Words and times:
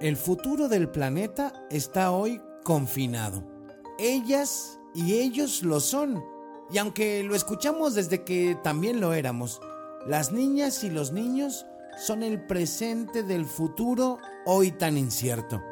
El 0.00 0.16
futuro 0.16 0.68
del 0.68 0.88
planeta 0.88 1.52
está 1.68 2.10
hoy 2.10 2.40
confinado. 2.64 3.44
Ellas 3.98 4.80
y 4.94 5.16
ellos 5.16 5.62
lo 5.62 5.78
son. 5.78 6.24
Y 6.72 6.78
aunque 6.78 7.22
lo 7.22 7.34
escuchamos 7.34 7.94
desde 7.94 8.24
que 8.24 8.56
también 8.62 8.98
lo 8.98 9.12
éramos, 9.12 9.60
las 10.06 10.32
niñas 10.32 10.84
y 10.84 10.90
los 10.90 11.12
niños 11.12 11.66
son 11.98 12.22
el 12.22 12.40
presente 12.46 13.22
del 13.22 13.44
futuro 13.44 14.16
hoy 14.46 14.72
tan 14.72 14.96
incierto. 14.96 15.62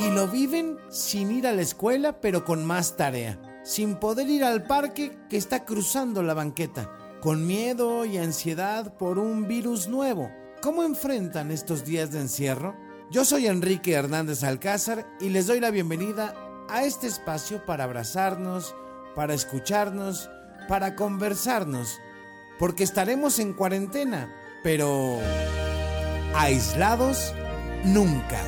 Y 0.00 0.10
lo 0.10 0.26
viven 0.26 0.78
sin 0.88 1.30
ir 1.30 1.46
a 1.46 1.52
la 1.52 1.62
escuela 1.62 2.20
pero 2.20 2.44
con 2.44 2.66
más 2.66 2.96
tarea, 2.96 3.38
sin 3.62 3.94
poder 3.94 4.28
ir 4.28 4.42
al 4.42 4.64
parque 4.64 5.16
que 5.30 5.36
está 5.36 5.64
cruzando 5.64 6.24
la 6.24 6.34
banqueta, 6.34 6.90
con 7.20 7.46
miedo 7.46 8.06
y 8.06 8.16
ansiedad 8.16 8.96
por 8.96 9.20
un 9.20 9.46
virus 9.46 9.86
nuevo. 9.86 10.32
¿Cómo 10.62 10.82
enfrentan 10.82 11.52
estos 11.52 11.84
días 11.84 12.10
de 12.10 12.22
encierro? 12.22 12.85
Yo 13.08 13.24
soy 13.24 13.46
Enrique 13.46 13.92
Hernández 13.92 14.42
Alcázar 14.42 15.06
y 15.20 15.28
les 15.28 15.46
doy 15.46 15.60
la 15.60 15.70
bienvenida 15.70 16.34
a 16.68 16.82
este 16.82 17.06
espacio 17.06 17.64
para 17.64 17.84
abrazarnos, 17.84 18.74
para 19.14 19.32
escucharnos, 19.32 20.28
para 20.68 20.96
conversarnos, 20.96 22.00
porque 22.58 22.82
estaremos 22.82 23.38
en 23.38 23.52
cuarentena, 23.52 24.34
pero 24.64 25.20
aislados 26.34 27.32
nunca. 27.84 28.42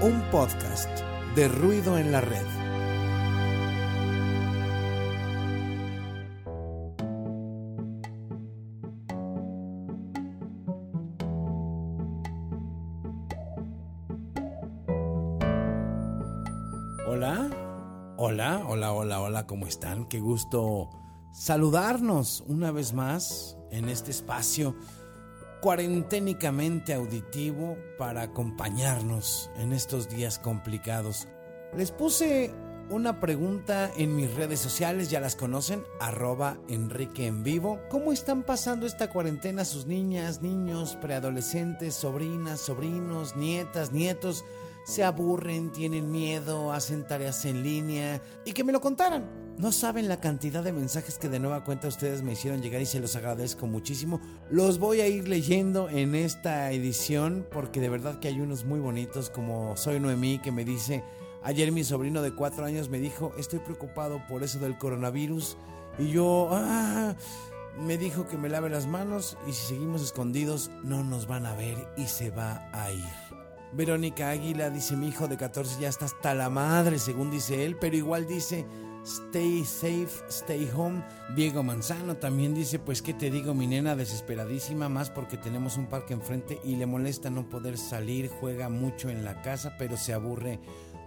Un 0.00 0.22
podcast 0.30 0.88
de 1.34 1.48
ruido 1.48 1.98
en 1.98 2.10
la 2.10 2.22
red. 2.22 2.55
Hola, 18.18 18.62
hola, 18.68 18.92
hola, 18.92 19.20
hola, 19.20 19.46
¿cómo 19.48 19.66
están? 19.66 20.04
Qué 20.04 20.20
gusto 20.20 20.90
saludarnos 21.32 22.44
una 22.46 22.70
vez 22.70 22.92
más 22.92 23.58
en 23.72 23.88
este 23.88 24.12
espacio 24.12 24.76
cuarenténicamente 25.60 26.94
auditivo 26.94 27.76
para 27.98 28.22
acompañarnos 28.22 29.50
en 29.56 29.72
estos 29.72 30.08
días 30.08 30.38
complicados. 30.38 31.26
Les 31.76 31.90
puse 31.90 32.54
una 32.90 33.18
pregunta 33.18 33.90
en 33.96 34.14
mis 34.14 34.32
redes 34.32 34.60
sociales, 34.60 35.10
ya 35.10 35.18
las 35.18 35.34
conocen, 35.34 35.82
arroba 35.98 36.58
Enrique 36.68 37.26
en 37.26 37.42
vivo. 37.42 37.80
¿Cómo 37.90 38.12
están 38.12 38.44
pasando 38.44 38.86
esta 38.86 39.10
cuarentena 39.10 39.64
sus 39.64 39.86
niñas, 39.86 40.42
niños, 40.42 40.96
preadolescentes, 41.02 41.96
sobrinas, 41.96 42.60
sobrinos, 42.60 43.34
nietas, 43.34 43.90
nietos? 43.90 44.44
Se 44.86 45.02
aburren, 45.02 45.72
tienen 45.72 46.12
miedo, 46.12 46.72
hacen 46.72 47.04
tareas 47.04 47.44
en 47.44 47.64
línea 47.64 48.22
y 48.44 48.52
que 48.52 48.62
me 48.62 48.70
lo 48.70 48.80
contaran. 48.80 49.28
No 49.58 49.72
saben 49.72 50.06
la 50.06 50.20
cantidad 50.20 50.62
de 50.62 50.72
mensajes 50.72 51.18
que 51.18 51.28
de 51.28 51.40
nueva 51.40 51.64
cuenta 51.64 51.88
ustedes 51.88 52.22
me 52.22 52.34
hicieron 52.34 52.62
llegar 52.62 52.80
y 52.80 52.86
se 52.86 53.00
los 53.00 53.16
agradezco 53.16 53.66
muchísimo. 53.66 54.20
Los 54.48 54.78
voy 54.78 55.00
a 55.00 55.08
ir 55.08 55.26
leyendo 55.26 55.88
en 55.88 56.14
esta 56.14 56.70
edición 56.70 57.44
porque 57.50 57.80
de 57.80 57.88
verdad 57.88 58.20
que 58.20 58.28
hay 58.28 58.40
unos 58.40 58.64
muy 58.64 58.78
bonitos 58.78 59.28
como 59.28 59.76
Soy 59.76 59.98
Noemí 59.98 60.38
que 60.38 60.52
me 60.52 60.64
dice, 60.64 61.02
ayer 61.42 61.72
mi 61.72 61.82
sobrino 61.82 62.22
de 62.22 62.32
cuatro 62.32 62.64
años 62.64 62.88
me 62.88 63.00
dijo, 63.00 63.32
estoy 63.36 63.58
preocupado 63.58 64.22
por 64.28 64.44
eso 64.44 64.60
del 64.60 64.78
coronavirus 64.78 65.56
y 65.98 66.10
yo, 66.10 66.50
ah, 66.52 67.16
me 67.76 67.98
dijo 67.98 68.28
que 68.28 68.38
me 68.38 68.48
lave 68.48 68.70
las 68.70 68.86
manos 68.86 69.36
y 69.48 69.52
si 69.52 69.66
seguimos 69.66 70.00
escondidos 70.00 70.70
no 70.84 71.02
nos 71.02 71.26
van 71.26 71.44
a 71.44 71.56
ver 71.56 71.76
y 71.96 72.04
se 72.04 72.30
va 72.30 72.70
a 72.72 72.92
ir. 72.92 73.25
Verónica 73.72 74.30
Águila 74.30 74.70
dice, 74.70 74.96
mi 74.96 75.08
hijo 75.08 75.28
de 75.28 75.36
14 75.36 75.80
ya 75.80 75.88
está 75.88 76.04
hasta 76.04 76.34
la 76.34 76.50
madre, 76.50 76.98
según 76.98 77.30
dice 77.30 77.64
él, 77.64 77.76
pero 77.78 77.96
igual 77.96 78.26
dice, 78.26 78.66
Stay 79.06 79.64
safe, 79.64 80.08
stay 80.28 80.68
home. 80.74 81.00
Diego 81.36 81.62
Manzano 81.62 82.16
también 82.16 82.54
dice, 82.54 82.80
pues 82.80 83.02
qué 83.02 83.14
te 83.14 83.30
digo, 83.30 83.54
mi 83.54 83.68
nena 83.68 83.94
desesperadísima, 83.94 84.88
más 84.88 85.10
porque 85.10 85.36
tenemos 85.36 85.76
un 85.76 85.86
parque 85.86 86.12
enfrente 86.12 86.58
y 86.64 86.74
le 86.74 86.86
molesta 86.86 87.30
no 87.30 87.48
poder 87.48 87.78
salir, 87.78 88.28
juega 88.28 88.68
mucho 88.68 89.08
en 89.08 89.24
la 89.24 89.42
casa, 89.42 89.76
pero 89.78 89.96
se 89.96 90.12
aburre 90.12 90.58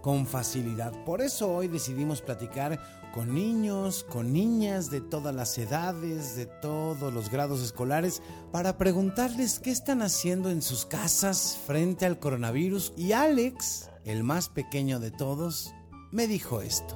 con 0.01 0.25
facilidad. 0.25 0.93
Por 1.05 1.21
eso 1.21 1.53
hoy 1.53 1.67
decidimos 1.67 2.21
platicar 2.21 2.79
con 3.13 3.33
niños, 3.33 4.03
con 4.03 4.31
niñas 4.31 4.91
de 4.91 5.01
todas 5.01 5.33
las 5.33 5.57
edades, 5.57 6.35
de 6.35 6.45
todos 6.45 7.13
los 7.13 7.29
grados 7.29 7.61
escolares, 7.61 8.21
para 8.51 8.77
preguntarles 8.77 9.59
qué 9.59 9.71
están 9.71 10.01
haciendo 10.01 10.49
en 10.49 10.61
sus 10.61 10.85
casas 10.85 11.59
frente 11.65 12.05
al 12.05 12.19
coronavirus. 12.19 12.93
Y 12.95 13.13
Alex, 13.13 13.89
el 14.05 14.23
más 14.23 14.49
pequeño 14.49 14.99
de 14.99 15.11
todos, 15.11 15.73
me 16.11 16.27
dijo 16.27 16.61
esto. 16.61 16.95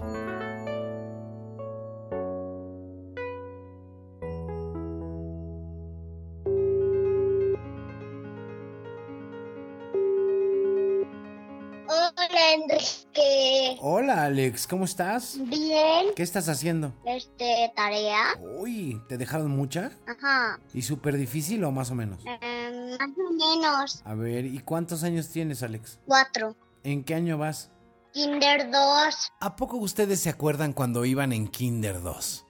Enrique. 12.63 13.77
Hola 13.81 14.23
Alex, 14.23 14.67
¿cómo 14.67 14.85
estás? 14.85 15.37
Bien. 15.47 16.07
¿Qué 16.15 16.23
estás 16.23 16.47
haciendo? 16.47 16.93
Este, 17.05 17.71
tarea. 17.75 18.39
Uy, 18.59 19.01
¿te 19.09 19.17
dejaron 19.17 19.51
mucha? 19.51 19.91
Ajá. 20.07 20.59
¿Y 20.73 20.81
súper 20.81 21.17
difícil 21.17 21.63
o 21.63 21.71
más 21.71 21.91
o 21.91 21.95
menos? 21.95 22.23
Em, 22.25 22.91
más 22.91 23.09
o 23.17 23.31
menos. 23.33 24.01
A 24.05 24.13
ver, 24.13 24.45
¿y 24.45 24.59
cuántos 24.59 25.03
años 25.03 25.29
tienes 25.29 25.61
Alex? 25.63 25.99
Cuatro. 26.05 26.55
¿En 26.83 27.03
qué 27.03 27.15
año 27.15 27.37
vas? 27.37 27.69
Kinder 28.13 28.69
2. 28.71 29.31
¿A 29.39 29.55
poco 29.55 29.77
ustedes 29.77 30.19
se 30.19 30.29
acuerdan 30.29 30.71
cuando 30.73 31.03
iban 31.03 31.33
en 31.33 31.47
Kinder 31.47 32.01
2? 32.01 32.45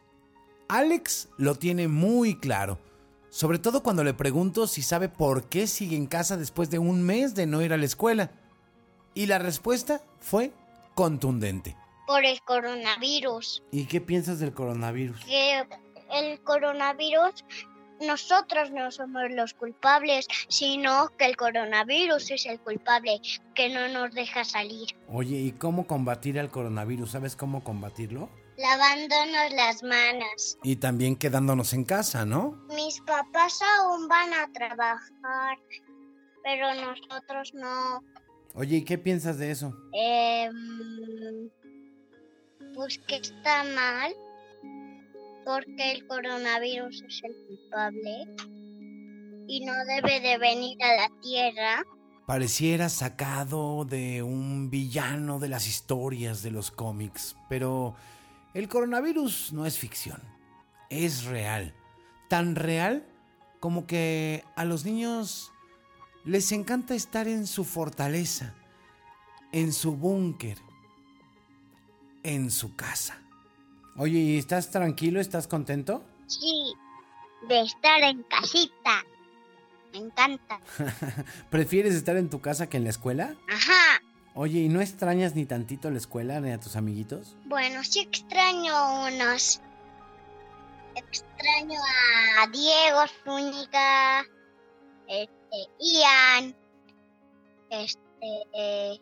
Alex 0.68 1.30
lo 1.38 1.56
tiene 1.56 1.88
muy 1.88 2.40
claro. 2.40 2.80
Sobre 3.30 3.58
todo 3.58 3.82
cuando 3.82 4.04
le 4.04 4.14
pregunto 4.14 4.68
si 4.68 4.84
sabe 4.84 5.10
por 5.10 5.46
qué 5.46 5.66
sigue 5.66 5.96
en 5.96 6.06
casa 6.06 6.38
después 6.38 6.70
de 6.70 6.78
un 6.78 7.02
mes 7.02 7.34
de 7.34 7.48
no 7.48 7.64
ir 7.64 7.74
a 7.74 7.78
la 7.78 7.86
escuela. 7.86 8.32
Y 9.14 9.28
la 9.28 9.40
respuesta 9.40 10.02
fue 10.20 10.52
contundente. 10.96 11.76
Por 12.08 12.26
el 12.26 12.42
coronavirus. 12.42 13.64
¿Y 13.72 13.86
qué 13.86 14.02
piensas 14.02 14.40
del 14.40 14.54
coronavirus? 14.54 15.24
Que 15.26 15.64
el 16.12 16.42
coronavirus, 16.42 17.46
nosotros 18.02 18.72
no 18.72 18.92
somos 18.92 19.24
los 19.30 19.54
culpables, 19.54 20.28
sino 20.48 21.10
que 21.18 21.26
el 21.26 21.38
coronavirus 21.38 22.32
es 22.32 22.46
el 22.46 22.60
culpable, 22.60 23.22
que 23.56 23.70
no 23.70 23.88
nos 23.88 24.14
deja 24.14 24.44
salir. 24.44 24.90
Oye, 25.08 25.38
¿y 25.38 25.52
cómo 25.54 25.88
combatir 25.88 26.40
al 26.40 26.50
coronavirus? 26.50 27.12
¿Sabes 27.12 27.36
cómo 27.36 27.64
combatirlo? 27.64 28.30
Lavándonos 28.58 29.52
las 29.56 29.82
manos. 29.84 30.58
Y 30.64 30.76
también 30.76 31.16
quedándonos 31.16 31.74
en 31.74 31.86
casa, 31.86 32.26
¿no? 32.26 32.64
Mis 32.76 33.02
papás 33.02 33.60
aún 33.78 34.08
van 34.08 34.34
a 34.34 34.52
trabajar, 34.54 35.58
pero 36.44 36.74
nosotros 36.76 37.52
no. 37.54 38.04
Oye, 38.56 38.78
¿y 38.78 38.84
qué 38.84 39.00
piensas 39.00 39.40
de 39.40 39.50
eso? 39.50 39.74
Em, 39.94 41.50
pues 42.76 43.00
que 43.08 43.16
está 43.16 43.64
mal, 43.64 44.14
porque 45.44 45.92
el 45.94 46.06
coronavirus 46.06 47.04
es 47.08 47.22
el 47.24 47.36
culpable 47.48 48.28
y 49.48 49.66
no 49.66 49.74
debe 49.86 50.20
de 50.20 50.38
venir 50.38 50.78
a 50.84 50.96
la 50.96 51.10
Tierra. 51.22 51.84
Pareciera 52.28 52.90
sacado 52.90 53.86
de 53.86 54.22
un 54.22 54.70
villano 54.70 55.40
de 55.40 55.50
las 55.50 55.68
historias 55.68 56.44
de 56.44 56.52
los 56.52 56.70
cómics, 56.70 57.36
pero 57.50 57.96
el 58.54 58.68
coronavirus 58.68 59.52
no 59.52 59.66
es 59.66 59.80
ficción, 59.80 60.22
es 60.92 61.26
real. 61.26 61.74
Tan 62.30 62.56
real 62.56 63.04
como 63.60 63.88
que 63.88 64.44
a 64.56 64.64
los 64.64 64.86
niños 64.86 65.53
les 66.26 66.52
encanta 66.52 66.96
estar 66.96 67.28
en 67.28 67.48
su 67.48 67.64
fortaleza, 67.64 68.54
en 69.52 69.74
su 69.74 69.96
búnker, 69.96 70.58
en 72.24 72.50
su 72.52 72.76
casa. 72.76 73.18
Oye, 73.96 74.20
¿y 74.20 74.38
estás 74.38 74.72
tranquilo? 74.72 75.20
¿Estás 75.20 75.48
contento? 75.48 76.04
Sí, 76.28 76.74
de 77.48 77.62
estar 77.62 78.02
en 78.02 78.24
casita. 78.24 79.04
Me 79.92 80.00
encanta. 80.00 80.60
¿Prefieres 81.52 81.94
estar 81.94 82.18
en 82.18 82.30
tu 82.30 82.42
casa 82.42 82.68
que 82.68 82.78
en 82.78 82.86
la 82.86 82.90
escuela? 82.90 83.36
Ajá. 83.48 84.02
Oye, 84.34 84.62
¿y 84.62 84.70
no 84.70 84.82
extrañas 84.82 85.36
ni 85.36 85.46
tantito 85.46 85.92
la 85.92 85.98
escuela 85.98 86.40
ni 86.40 86.52
a 86.52 86.60
tus 86.60 86.76
amiguitos? 86.76 87.36
Bueno, 87.46 87.84
sí 87.84 88.00
extraño 88.00 89.08
unos. 89.08 89.62
Extraño 90.96 91.80
a 92.40 92.48
Diego 92.48 93.02
Zúñiga, 93.24 94.26
este, 95.54 95.70
Ian, 95.80 96.56
este, 97.70 98.00
eh, 98.54 99.00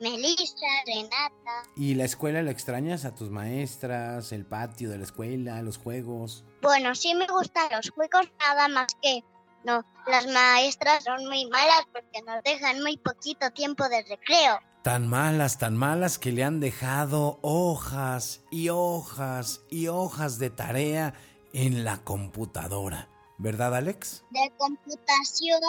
Melissa, 0.00 0.66
Renata. 0.86 1.70
¿Y 1.76 1.94
la 1.94 2.04
escuela 2.04 2.42
la 2.42 2.50
extrañas 2.50 3.04
a 3.04 3.14
tus 3.14 3.30
maestras, 3.30 4.32
el 4.32 4.46
patio 4.46 4.90
de 4.90 4.98
la 4.98 5.04
escuela, 5.04 5.60
los 5.62 5.78
juegos? 5.78 6.44
Bueno, 6.62 6.94
sí 6.94 7.14
me 7.14 7.26
gustan 7.26 7.68
los 7.72 7.90
juegos, 7.90 8.30
nada 8.38 8.68
más 8.68 8.88
que 9.02 9.22
No, 9.62 9.84
las 10.06 10.26
maestras 10.26 11.04
son 11.04 11.26
muy 11.26 11.44
malas 11.46 11.84
porque 11.92 12.22
nos 12.22 12.42
dejan 12.44 12.82
muy 12.82 12.96
poquito 12.96 13.50
tiempo 13.50 13.86
de 13.90 14.02
recreo. 14.04 14.58
Tan 14.82 15.06
malas, 15.06 15.58
tan 15.58 15.76
malas 15.76 16.18
que 16.18 16.32
le 16.32 16.44
han 16.44 16.60
dejado 16.60 17.38
hojas 17.42 18.40
y 18.50 18.70
hojas 18.70 19.60
y 19.68 19.88
hojas 19.88 20.38
de 20.38 20.48
tarea 20.48 21.12
en 21.52 21.84
la 21.84 21.98
computadora. 21.98 23.09
¿Verdad, 23.40 23.74
Alex? 23.74 24.22
De 24.30 24.52
computación, 24.58 25.62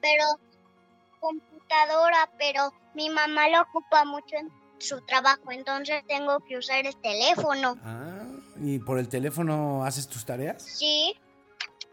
pero 0.00 0.24
computadora, 1.18 2.30
pero 2.38 2.72
mi 2.94 3.10
mamá 3.10 3.48
lo 3.48 3.62
ocupa 3.62 4.04
mucho 4.04 4.36
en 4.36 4.48
su 4.78 5.00
trabajo, 5.06 5.50
entonces 5.50 6.04
tengo 6.06 6.38
que 6.48 6.56
usar 6.56 6.86
el 6.86 6.94
teléfono. 6.98 7.76
Ah, 7.82 8.22
¿y 8.60 8.78
por 8.78 9.00
el 9.00 9.08
teléfono 9.08 9.84
haces 9.84 10.06
tus 10.06 10.24
tareas? 10.24 10.62
Sí, 10.62 11.18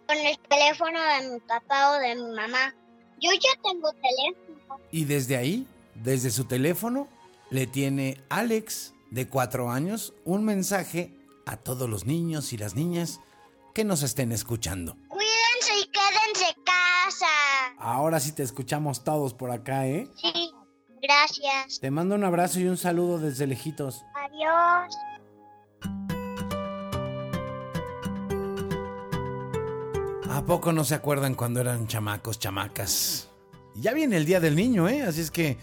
con 0.07 0.17
el 0.17 0.38
teléfono 0.38 1.00
de 1.01 1.31
mi 1.31 1.39
papá 1.39 1.89
o 1.89 2.00
de 2.00 2.15
mi 2.15 2.35
mamá. 2.35 2.75
Yo 3.19 3.31
ya 3.33 3.59
tengo 3.63 3.91
teléfono. 3.91 4.79
Y 4.91 5.05
desde 5.05 5.35
ahí, 5.35 5.67
desde 5.95 6.29
su 6.29 6.45
teléfono, 6.45 7.07
le 7.50 7.65
tiene 7.65 8.23
Alex, 8.29 8.94
de 9.09 9.27
cuatro 9.27 9.71
años, 9.71 10.13
un 10.25 10.45
mensaje 10.45 11.11
a 11.47 11.57
todos 11.57 11.89
los 11.89 12.05
niños 12.05 12.53
y 12.53 12.57
las 12.57 12.75
niñas 12.75 13.19
que 13.74 13.84
nos 13.84 14.04
estén 14.04 14.31
escuchando. 14.31 14.96
Cuídense 15.08 15.80
y 15.81 15.90
quédense 15.90 16.56
casa. 16.64 17.25
Ahora 17.80 18.20
sí 18.20 18.31
te 18.31 18.44
escuchamos 18.44 19.04
todos 19.04 19.34
por 19.34 19.52
acá, 19.52 19.88
¿eh? 19.88 20.08
Sí, 20.16 20.52
gracias. 21.02 21.80
Te 21.80 21.90
mando 21.90 22.16
un 22.16 22.24
abrazo 22.24 22.60
y 22.60 22.68
un 22.68 22.78
saludo 22.78 23.18
desde 23.20 23.48
lejitos. 23.48 24.04
Adiós. 24.16 24.96
¿A 30.30 30.46
poco 30.46 30.72
no 30.72 30.84
se 30.84 30.96
acuerdan 30.96 31.36
cuando 31.36 31.62
eran 31.62 31.88
chamacos, 31.88 32.40
chamacas? 32.40 33.30
Ya 33.75 33.94
viene 33.94 34.18
el 34.18 34.25
Día 34.25 34.40
del 34.40 34.56
Niño, 34.56 34.88
¿eh? 34.88 35.02
Así 35.02 35.22
es 35.22 35.31
que 35.31 35.58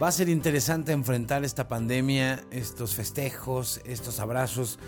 va 0.00 0.08
a 0.08 0.12
ser 0.12 0.28
interesante 0.28 0.92
enfrentar 0.92 1.44
esta 1.44 1.66
pandemia, 1.66 2.44
estos 2.50 2.94
festejos, 2.94 3.80
estos 3.84 4.20
abrazos 4.20 4.78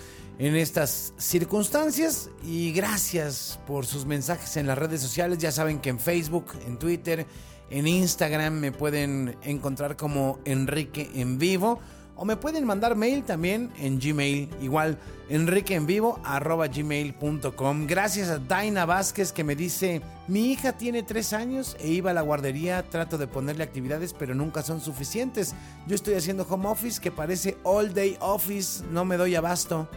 en 0.41 0.57
estas 0.57 1.15
circunstancias. 1.19 2.31
Y 2.43 2.73
gracias 2.73 3.61
por 3.67 3.85
sus 3.87 4.07
mensajes 4.07 4.57
en 4.57 4.67
las 4.67 4.79
redes 4.79 5.03
sociales. 5.03 5.37
Ya 5.39 5.53
saben 5.53 5.79
que 5.81 5.91
en 5.91 6.01
Facebook, 6.01 6.47
en 6.67 6.79
Twitter, 6.79 7.27
en 7.69 7.87
Instagram 7.87 8.55
me 8.55 8.73
pueden 8.73 9.37
encontrar 9.43 9.97
como 9.97 10.39
Enrique 10.45 11.11
en 11.15 11.39
vivo 11.39 11.79
o 12.17 12.25
me 12.25 12.37
pueden 12.37 12.65
mandar 12.67 12.97
mail 12.97 13.23
también 13.25 13.71
en 13.79 13.99
Gmail, 13.99 14.51
igual 14.61 14.99
enriqueenvivo.gmail.com. 15.31 17.87
Gracias 17.87 18.29
a 18.29 18.39
Daina 18.39 18.85
Vázquez 18.85 19.33
que 19.33 19.43
me 19.43 19.57
dice, 19.57 20.03
mi 20.29 20.53
hija 20.53 20.73
tiene 20.73 21.03
tres 21.03 21.33
años 21.33 21.79
e 21.81 21.89
iba 21.89 22.11
a 22.11 22.15
la 22.15 22.21
guardería, 22.21 22.83
trato 22.91 23.17
de 23.17 23.27
ponerle 23.27 23.65
actividades 23.65 24.13
pero 24.13 24.35
nunca 24.35 24.63
son 24.63 24.83
suficientes. 24.83 25.55
Yo 25.87 25.95
estoy 25.95 26.13
haciendo 26.15 26.47
home 26.49 26.69
office 26.69 27.01
que 27.01 27.11
parece 27.11 27.57
all 27.63 27.95
day 27.95 28.19
office, 28.21 28.85
no 28.91 29.07
me 29.07 29.17
doy 29.17 29.35
abasto. 29.35 29.89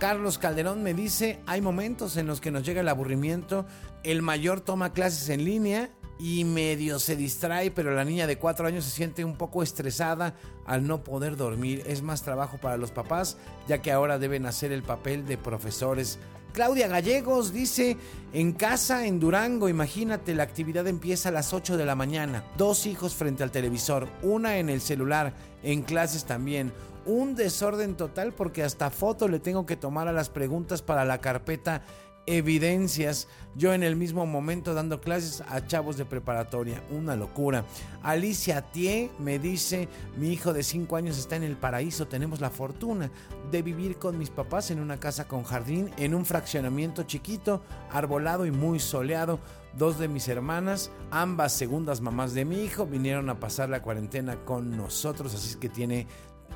Carlos 0.00 0.38
Calderón 0.38 0.82
me 0.82 0.94
dice, 0.94 1.40
hay 1.44 1.60
momentos 1.60 2.16
en 2.16 2.26
los 2.26 2.40
que 2.40 2.50
nos 2.50 2.64
llega 2.64 2.80
el 2.80 2.88
aburrimiento, 2.88 3.66
el 4.02 4.22
mayor 4.22 4.62
toma 4.62 4.94
clases 4.94 5.28
en 5.28 5.44
línea 5.44 5.90
y 6.18 6.44
medio 6.44 6.98
se 6.98 7.16
distrae, 7.16 7.70
pero 7.70 7.94
la 7.94 8.02
niña 8.02 8.26
de 8.26 8.38
cuatro 8.38 8.66
años 8.66 8.86
se 8.86 8.92
siente 8.92 9.26
un 9.26 9.36
poco 9.36 9.62
estresada 9.62 10.36
al 10.64 10.86
no 10.86 11.04
poder 11.04 11.36
dormir. 11.36 11.82
Es 11.86 12.00
más 12.00 12.22
trabajo 12.22 12.56
para 12.56 12.78
los 12.78 12.92
papás, 12.92 13.36
ya 13.68 13.82
que 13.82 13.92
ahora 13.92 14.18
deben 14.18 14.46
hacer 14.46 14.72
el 14.72 14.82
papel 14.82 15.26
de 15.26 15.36
profesores. 15.36 16.18
Claudia 16.54 16.88
Gallegos 16.88 17.52
dice, 17.52 17.98
en 18.32 18.52
casa 18.52 19.06
en 19.06 19.20
Durango, 19.20 19.68
imagínate, 19.68 20.34
la 20.34 20.42
actividad 20.44 20.88
empieza 20.88 21.28
a 21.28 21.32
las 21.32 21.52
8 21.52 21.76
de 21.76 21.84
la 21.84 21.94
mañana. 21.94 22.42
Dos 22.56 22.86
hijos 22.86 23.14
frente 23.14 23.42
al 23.42 23.52
televisor, 23.52 24.08
una 24.22 24.56
en 24.56 24.70
el 24.70 24.80
celular, 24.80 25.34
en 25.62 25.82
clases 25.82 26.24
también. 26.24 26.72
Un 27.06 27.34
desorden 27.34 27.96
total 27.96 28.32
porque 28.32 28.62
hasta 28.62 28.90
foto 28.90 29.28
le 29.28 29.40
tengo 29.40 29.66
que 29.66 29.76
tomar 29.76 30.08
a 30.08 30.12
las 30.12 30.28
preguntas 30.28 30.82
para 30.82 31.04
la 31.04 31.20
carpeta 31.20 31.82
evidencias. 32.26 33.28
Yo 33.56 33.74
en 33.74 33.82
el 33.82 33.96
mismo 33.96 34.26
momento 34.26 34.74
dando 34.74 35.00
clases 35.00 35.42
a 35.48 35.66
chavos 35.66 35.96
de 35.96 36.04
preparatoria. 36.04 36.82
Una 36.90 37.16
locura. 37.16 37.64
Alicia 38.02 38.62
Tie 38.70 39.10
me 39.18 39.38
dice, 39.38 39.88
mi 40.16 40.32
hijo 40.32 40.52
de 40.52 40.62
5 40.62 40.96
años 40.96 41.18
está 41.18 41.36
en 41.36 41.42
el 41.42 41.56
paraíso. 41.56 42.06
Tenemos 42.06 42.40
la 42.40 42.50
fortuna 42.50 43.10
de 43.50 43.62
vivir 43.62 43.98
con 43.98 44.18
mis 44.18 44.30
papás 44.30 44.70
en 44.70 44.80
una 44.80 45.00
casa 45.00 45.26
con 45.26 45.42
jardín, 45.42 45.90
en 45.96 46.14
un 46.14 46.24
fraccionamiento 46.24 47.02
chiquito, 47.02 47.62
arbolado 47.90 48.46
y 48.46 48.52
muy 48.52 48.78
soleado. 48.78 49.40
Dos 49.76 50.00
de 50.00 50.08
mis 50.08 50.26
hermanas, 50.26 50.90
ambas 51.12 51.52
segundas 51.52 52.00
mamás 52.00 52.34
de 52.34 52.44
mi 52.44 52.64
hijo, 52.64 52.86
vinieron 52.86 53.30
a 53.30 53.38
pasar 53.38 53.68
la 53.68 53.82
cuarentena 53.82 54.44
con 54.44 54.76
nosotros, 54.76 55.32
así 55.32 55.58
que 55.60 55.68
tiene 55.68 56.08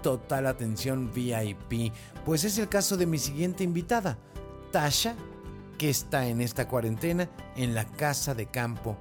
total 0.02 0.46
atención 0.46 1.12
VIP. 1.12 1.92
Pues 2.24 2.44
es 2.44 2.58
el 2.58 2.68
caso 2.68 2.96
de 2.96 3.06
mi 3.06 3.18
siguiente 3.18 3.64
invitada, 3.64 4.18
Tasha 4.70 5.14
que 5.78 5.90
está 5.90 6.26
en 6.26 6.40
esta 6.40 6.68
cuarentena 6.68 7.28
en 7.56 7.74
la 7.74 7.84
casa 7.84 8.34
de 8.34 8.46
campo 8.46 8.96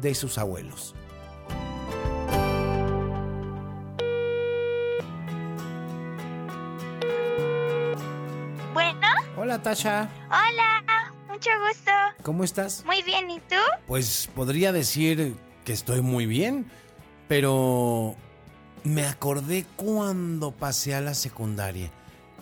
de 0.00 0.14
sus 0.14 0.38
abuelos. 0.38 0.94
Bueno. 8.72 9.06
Hola 9.36 9.62
Tasha. 9.62 10.08
Hola, 10.26 11.12
mucho 11.28 11.50
gusto. 11.66 11.90
¿Cómo 12.22 12.44
estás? 12.44 12.84
Muy 12.84 13.02
bien, 13.02 13.30
¿y 13.30 13.40
tú? 13.40 13.56
Pues 13.86 14.28
podría 14.34 14.72
decir 14.72 15.36
que 15.64 15.72
estoy 15.72 16.02
muy 16.02 16.26
bien, 16.26 16.70
pero 17.26 18.16
me 18.84 19.06
acordé 19.06 19.66
cuando 19.76 20.52
pasé 20.52 20.94
a 20.94 21.00
la 21.00 21.14
secundaria 21.14 21.90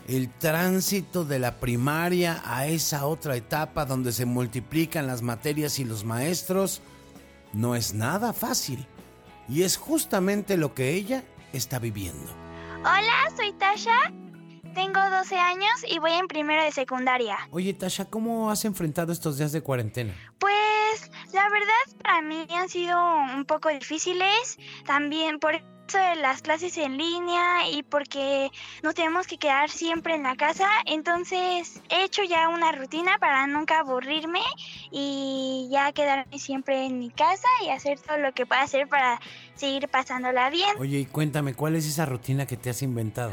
el 0.09 0.29
tránsito 0.31 1.25
de 1.25 1.39
la 1.39 1.57
primaria 1.57 2.41
a 2.45 2.67
esa 2.67 3.07
otra 3.07 3.37
etapa 3.37 3.85
donde 3.85 4.13
se 4.13 4.25
multiplican 4.25 5.07
las 5.07 5.23
materias 5.23 5.79
y 5.79 5.85
los 5.85 6.05
maestros 6.05 6.81
no 7.53 7.75
es 7.75 7.95
nada 7.95 8.33
fácil. 8.33 8.87
Y 9.49 9.63
es 9.63 9.77
justamente 9.77 10.57
lo 10.57 10.75
que 10.75 10.91
ella 10.91 11.25
está 11.53 11.79
viviendo. 11.79 12.33
Hola, 12.81 13.33
soy 13.37 13.53
Tasha. 13.55 14.13
Tengo 14.75 15.01
12 15.11 15.37
años 15.39 15.73
y 15.89 15.99
voy 15.99 16.13
en 16.13 16.29
primero 16.29 16.63
de 16.63 16.71
secundaria. 16.71 17.39
Oye, 17.51 17.73
Tasha, 17.73 18.05
¿cómo 18.05 18.51
has 18.51 18.65
enfrentado 18.65 19.13
estos 19.13 19.39
días 19.39 19.53
de 19.53 19.63
cuarentena? 19.63 20.15
Pues 20.39 21.11
la 21.33 21.49
verdad 21.49 22.03
para 22.03 22.23
mí 22.23 22.47
han 22.51 22.69
sido 22.69 22.97
un 23.35 23.45
poco 23.45 23.71
difíciles. 23.71 24.59
También 24.85 25.39
por 25.39 25.55
de 25.95 26.17
las 26.17 26.43
clases 26.43 26.77
en 26.79 26.97
línea 26.97 27.69
y 27.71 27.83
porque 27.83 28.51
nos 28.83 28.95
tenemos 28.95 29.27
que 29.27 29.39
quedar 29.39 29.71
siempre 29.71 30.15
en 30.15 30.25
la 30.25 30.35
casa. 30.35 30.69
Entonces 30.85 31.81
he 31.89 32.05
hecho 32.05 32.25
ya 32.25 32.49
una 32.49 32.73
rutina 32.73 33.19
para 33.19 33.47
nunca 33.47 33.81
aburrirme 33.81 34.41
y 34.91 35.69
ya 35.71 35.93
quedarme 35.93 36.39
siempre 36.39 36.87
en 36.87 36.99
mi 36.99 37.11
casa 37.11 37.49
y 37.65 37.69
hacer 37.69 38.01
todo 38.01 38.19
lo 38.19 38.33
que 38.33 38.47
pueda 38.47 38.63
hacer 38.63 38.89
para 38.89 39.21
seguir 39.55 39.89
pasándola 39.89 40.51
bien. 40.51 40.77
Oye, 40.79 40.99
y 40.99 41.07
cuéntame, 41.07 41.55
¿cuál 41.55 41.77
es 41.77 41.87
esa 41.87 42.05
rutina 42.05 42.47
que 42.47 42.57
te 42.57 42.71
has 42.71 42.83
inventado? 42.83 43.33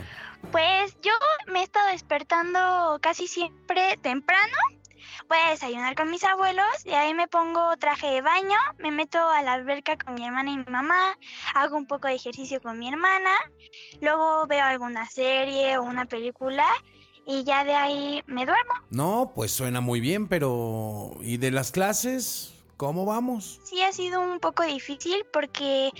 Pues 0.51 0.95
yo 1.01 1.11
me 1.47 1.61
he 1.61 1.63
estado 1.63 1.89
despertando 1.89 2.99
casi 3.01 3.27
siempre 3.27 3.97
temprano 4.01 4.57
Voy 5.27 5.37
a 5.45 5.51
desayunar 5.51 5.95
con 5.95 6.09
mis 6.09 6.23
abuelos 6.23 6.65
y 6.85 6.91
ahí 6.91 7.13
me 7.13 7.27
pongo 7.27 7.75
traje 7.77 8.07
de 8.07 8.21
baño, 8.21 8.57
me 8.77 8.91
meto 8.91 9.17
a 9.17 9.41
la 9.41 9.53
alberca 9.53 9.97
con 9.97 10.15
mi 10.15 10.25
hermana 10.25 10.51
y 10.51 10.57
mi 10.57 10.65
mamá, 10.65 11.17
hago 11.55 11.77
un 11.77 11.87
poco 11.87 12.07
de 12.07 12.15
ejercicio 12.15 12.61
con 12.61 12.79
mi 12.79 12.89
hermana, 12.89 13.31
luego 14.01 14.47
veo 14.47 14.63
alguna 14.63 15.09
serie 15.09 15.77
o 15.77 15.83
una 15.83 16.05
película 16.05 16.65
y 17.25 17.43
ya 17.43 17.63
de 17.63 17.73
ahí 17.73 18.23
me 18.25 18.45
duermo. 18.45 18.73
No, 18.89 19.31
pues 19.33 19.51
suena 19.51 19.81
muy 19.81 19.99
bien, 19.99 20.27
pero 20.27 21.11
¿y 21.21 21.37
de 21.37 21.51
las 21.51 21.71
clases? 21.71 22.53
¿Cómo 22.77 23.05
vamos? 23.05 23.61
Sí, 23.63 23.81
ha 23.81 23.91
sido 23.91 24.21
un 24.21 24.39
poco 24.39 24.63
difícil 24.63 25.25
porque 25.31 25.91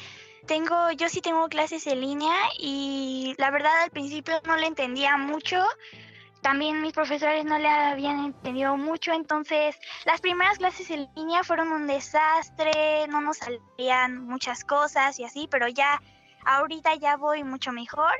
tengo, 0.47 0.91
yo 0.91 1.07
sí 1.07 1.21
tengo 1.21 1.47
clases 1.47 1.87
en 1.87 2.01
línea 2.01 2.35
y 2.59 3.35
la 3.37 3.51
verdad 3.51 3.83
al 3.83 3.91
principio 3.91 4.41
no 4.45 4.57
le 4.57 4.67
entendía 4.67 5.15
mucho 5.17 5.63
también 6.43 6.81
mis 6.81 6.91
profesores 6.93 7.45
no 7.45 7.57
le 7.57 7.67
habían 7.67 8.19
entendido 8.25 8.77
mucho, 8.77 9.13
entonces 9.13 9.75
las 10.05 10.21
primeras 10.21 10.59
clases 10.59 10.91
en 10.91 11.09
línea 11.15 11.43
fueron 11.43 11.71
un 11.71 11.87
desastre, 11.87 13.07
no 13.07 13.21
nos 13.21 13.37
salían 13.37 14.25
muchas 14.27 14.63
cosas 14.63 15.17
y 15.19 15.23
así, 15.23 15.47
pero 15.49 15.67
ya 15.69 15.99
ahorita 16.45 16.95
ya 16.95 17.15
voy 17.15 17.43
mucho 17.45 17.71
mejor 17.71 18.11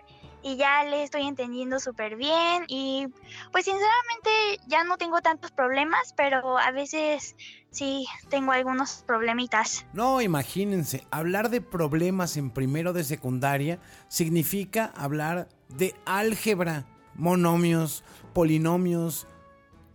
y 0.42 0.56
ya 0.56 0.84
le 0.86 1.04
estoy 1.04 1.24
entendiendo 1.28 1.80
súper 1.80 2.16
bien 2.16 2.64
y 2.68 3.08
pues 3.52 3.66
sinceramente 3.66 4.60
ya 4.68 4.86
no 4.86 4.98
tengo 4.98 5.22
tantos 5.22 5.52
problemas, 5.52 6.14
pero 6.16 6.58
a 6.58 6.72
veces 6.72 7.36
sí 7.72 8.08
tengo 8.30 8.54
algunos 8.54 9.04
problemitas. 9.06 9.86
No, 9.92 10.22
imagínense, 10.22 11.06
hablar 11.12 11.50
de 11.50 11.60
problemas 11.60 12.38
en 12.38 12.52
primero 12.52 12.94
de 12.94 13.04
secundaria 13.04 13.80
significa 14.08 14.94
hablar 14.96 15.50
de 15.68 15.94
álgebra 16.06 16.86
monomios, 17.16 18.04
polinomios, 18.34 19.28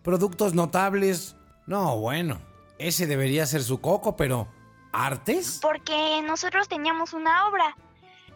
productos 0.02 0.54
notables. 0.54 1.36
No, 1.66 1.98
bueno, 1.98 2.40
ese 2.78 3.06
debería 3.06 3.46
ser 3.46 3.62
su 3.62 3.80
coco, 3.80 4.16
pero 4.16 4.48
¿artes? 4.92 5.58
Porque 5.60 6.22
nosotros 6.22 6.68
teníamos 6.68 7.12
una 7.12 7.48
obra. 7.48 7.76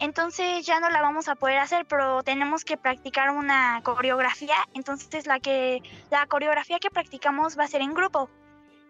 Entonces 0.01 0.67
ya 0.67 0.81
no 0.81 0.91
la 0.91 1.01
vamos 1.01 1.29
a 1.29 1.37
poder 1.37 1.59
hacer, 1.59 1.87
pero 1.87 2.23
tenemos 2.25 2.65
que 2.65 2.77
practicar 2.77 3.31
una 3.31 3.81
coreografía. 3.85 4.57
Entonces 4.75 5.27
la 5.27 5.39
que 5.39 5.81
la 6.11 6.27
coreografía 6.27 6.79
que 6.81 6.91
practicamos 6.91 7.57
va 7.59 7.65
a 7.65 7.69
ser 7.69 7.83
en 7.83 7.95
grupo. 7.95 8.29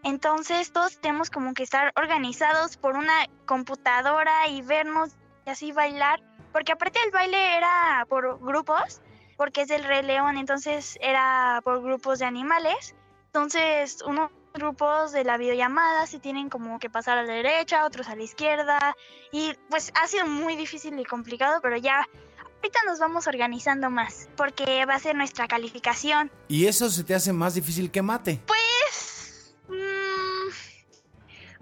Entonces 0.03 0.73
todos 0.73 0.99
tenemos 0.99 1.29
como 1.29 1.53
que 1.53 1.63
estar 1.63 1.93
organizados 1.95 2.77
por 2.77 2.97
una 2.97 3.27
computadora 3.45 4.47
y 4.49 4.61
vernos 4.61 5.11
y 5.45 5.49
así 5.51 5.71
bailar, 5.71 6.21
porque 6.51 6.73
aparte 6.73 6.99
el 7.05 7.11
baile 7.11 7.57
era 7.57 8.05
por 8.09 8.39
grupos, 8.39 9.01
porque 9.37 9.61
es 9.61 9.67
del 9.67 9.83
Rey 9.83 10.03
León, 10.03 10.37
entonces 10.37 10.97
era 11.01 11.61
por 11.63 11.81
grupos 11.81 12.19
de 12.19 12.25
animales. 12.25 12.95
Entonces 13.27 14.01
unos 14.03 14.29
grupos 14.53 15.11
de 15.11 15.23
la 15.23 15.37
videollamada 15.37 16.05
se 16.05 16.19
tienen 16.19 16.49
como 16.49 16.77
que 16.79 16.89
pasar 16.89 17.17
a 17.17 17.23
la 17.23 17.33
derecha, 17.33 17.85
otros 17.85 18.07
a 18.07 18.15
la 18.15 18.23
izquierda 18.23 18.95
y 19.31 19.55
pues 19.69 19.91
ha 19.95 20.07
sido 20.07 20.27
muy 20.27 20.55
difícil 20.55 20.99
y 20.99 21.05
complicado, 21.05 21.59
pero 21.61 21.77
ya 21.77 22.07
ahorita 22.55 22.79
nos 22.85 22.99
vamos 22.99 23.27
organizando 23.27 23.89
más 23.89 24.29
porque 24.37 24.85
va 24.85 24.95
a 24.95 24.99
ser 24.99 25.15
nuestra 25.15 25.47
calificación. 25.47 26.31
¿Y 26.47 26.67
eso 26.67 26.89
se 26.89 27.03
te 27.03 27.15
hace 27.15 27.33
más 27.33 27.55
difícil 27.55 27.89
que 27.89 28.01
mate? 28.01 28.39
Pues... 28.45 29.55
Mmm, 29.67 30.49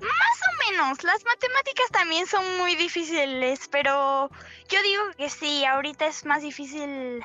más 0.02 0.40
o 0.50 0.72
menos. 0.72 1.04
Las 1.04 1.24
matemáticas 1.24 1.90
también 1.92 2.28
son 2.28 2.58
muy 2.58 2.76
difíciles, 2.76 3.68
pero 3.70 4.30
yo 4.70 4.84
digo 4.84 5.04
que 5.18 5.30
sí, 5.30 5.64
ahorita 5.66 6.08
es 6.08 6.26
más 6.26 6.42
difícil 6.42 7.24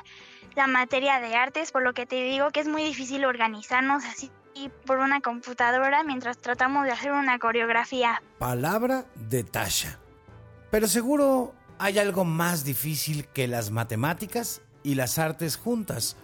la 0.57 0.65
materia 0.65 1.19
de 1.19 1.35
artes, 1.35 1.71
por 1.71 1.83
lo 1.83 1.93
que 1.93 2.07
te 2.07 2.23
digo 2.23 2.49
que 2.49 2.61
es 2.61 2.67
muy 2.67 2.83
difícil 2.83 3.23
organizarnos 3.25 4.03
así 4.03 4.31
por 4.87 4.97
una 4.97 5.21
computadora 5.21 6.03
mientras 6.03 6.39
tratamos 6.39 6.83
de 6.85 6.91
hacer 6.91 7.11
una 7.11 7.37
coreografía. 7.37 8.23
Palabra 8.39 9.05
de 9.13 9.43
Tasha. 9.43 9.99
Pero 10.71 10.87
seguro 10.87 11.53
hay 11.77 11.99
algo 11.99 12.25
más 12.25 12.63
difícil 12.65 13.27
que 13.27 13.47
las 13.47 13.69
matemáticas 13.69 14.63
y 14.81 14.95
las 14.95 15.19
artes 15.19 15.57
juntas. 15.57 16.17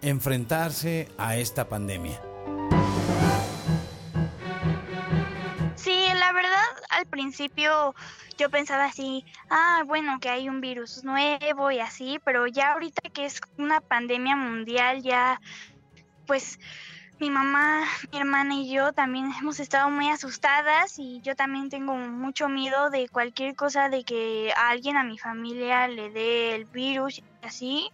Enfrentarse 0.00 1.08
a 1.18 1.36
esta 1.36 1.68
pandemia. 1.68 2.22
Sí, 5.74 6.06
la 6.14 6.32
verdad, 6.32 6.68
al 6.90 7.06
principio 7.06 7.96
yo 8.40 8.48
pensaba 8.48 8.86
así, 8.86 9.22
ah, 9.50 9.82
bueno, 9.86 10.18
que 10.18 10.30
hay 10.30 10.48
un 10.48 10.62
virus 10.62 11.04
nuevo 11.04 11.70
y 11.70 11.78
así, 11.78 12.18
pero 12.24 12.46
ya 12.46 12.72
ahorita 12.72 13.10
que 13.10 13.26
es 13.26 13.38
una 13.58 13.82
pandemia 13.82 14.34
mundial, 14.34 15.02
ya, 15.02 15.38
pues 16.26 16.58
mi 17.18 17.28
mamá, 17.28 17.84
mi 18.10 18.18
hermana 18.18 18.54
y 18.54 18.72
yo 18.72 18.94
también 18.94 19.30
hemos 19.38 19.60
estado 19.60 19.90
muy 19.90 20.08
asustadas 20.08 20.98
y 20.98 21.20
yo 21.20 21.36
también 21.36 21.68
tengo 21.68 21.94
mucho 21.96 22.48
miedo 22.48 22.88
de 22.88 23.10
cualquier 23.10 23.54
cosa 23.54 23.90
de 23.90 24.04
que 24.04 24.54
alguien 24.56 24.96
a 24.96 25.04
mi 25.04 25.18
familia 25.18 25.86
le 25.86 26.08
dé 26.10 26.54
el 26.54 26.64
virus 26.64 27.18
y 27.18 27.24
así. 27.42 27.90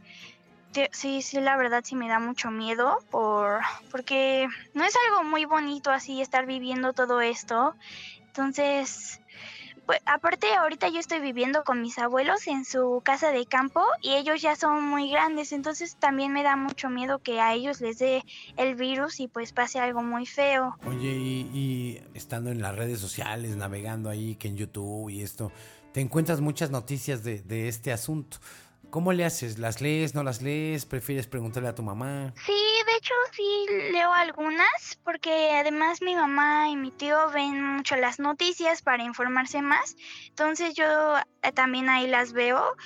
Sí, 0.92 1.22
sí, 1.22 1.40
la 1.40 1.56
verdad 1.56 1.82
sí 1.84 1.96
me 1.96 2.06
da 2.06 2.20
mucho 2.20 2.50
miedo 2.50 2.98
por 3.10 3.62
porque 3.90 4.46
no 4.74 4.84
es 4.84 4.94
algo 5.08 5.24
muy 5.24 5.44
bonito 5.46 5.90
así 5.90 6.20
estar 6.20 6.46
viviendo 6.46 6.92
todo 6.92 7.20
esto. 7.20 7.74
Entonces, 8.26 9.18
pues, 9.86 10.00
aparte 10.04 10.52
ahorita 10.54 10.88
yo 10.88 10.98
estoy 10.98 11.20
viviendo 11.20 11.64
con 11.64 11.80
mis 11.80 11.98
abuelos 11.98 12.46
en 12.48 12.64
su 12.64 13.00
casa 13.04 13.30
de 13.30 13.46
campo 13.46 13.82
y 14.02 14.14
ellos 14.14 14.42
ya 14.42 14.56
son 14.56 14.82
muy 14.82 15.10
grandes, 15.10 15.52
entonces 15.52 15.96
también 15.96 16.32
me 16.32 16.42
da 16.42 16.56
mucho 16.56 16.90
miedo 16.90 17.20
que 17.20 17.40
a 17.40 17.54
ellos 17.54 17.80
les 17.80 17.98
dé 17.98 18.24
el 18.56 18.74
virus 18.74 19.20
y 19.20 19.28
pues 19.28 19.52
pase 19.52 19.78
algo 19.78 20.02
muy 20.02 20.26
feo. 20.26 20.76
Oye, 20.86 21.10
y, 21.12 22.02
estando 22.14 22.50
en 22.50 22.60
las 22.60 22.74
redes 22.74 22.98
sociales, 22.98 23.56
navegando 23.56 24.10
ahí, 24.10 24.34
que 24.34 24.48
en 24.48 24.56
YouTube 24.56 25.08
y 25.10 25.22
esto, 25.22 25.52
te 25.92 26.00
encuentras 26.00 26.40
muchas 26.40 26.70
noticias 26.70 27.22
de, 27.22 27.40
de 27.42 27.68
este 27.68 27.92
asunto. 27.92 28.38
¿Cómo 28.90 29.12
le 29.12 29.24
haces? 29.24 29.58
¿Las 29.58 29.80
lees? 29.80 30.14
¿No 30.14 30.22
las 30.22 30.42
lees? 30.42 30.86
¿Prefieres 30.86 31.26
preguntarle 31.26 31.68
a 31.68 31.74
tu 31.74 31.82
mamá? 31.82 32.32
Sí, 32.46 32.52
de 32.52 32.96
hecho 32.96 33.14
sí 33.32 33.66
leo 33.92 34.12
algunas 34.12 34.98
porque 35.04 35.50
además 35.52 36.00
mi 36.02 36.14
mamá 36.14 36.68
y 36.68 36.76
mi 36.76 36.90
tío 36.90 37.30
ven 37.30 37.62
mucho 37.62 37.96
las 37.96 38.18
noticias 38.18 38.82
para 38.82 39.02
informarse 39.02 39.60
más. 39.60 39.96
Entonces 40.28 40.74
yo 40.74 40.84
eh, 41.42 41.52
también 41.52 41.88
ahí 41.88 42.06
las 42.06 42.32
veo. 42.32 42.76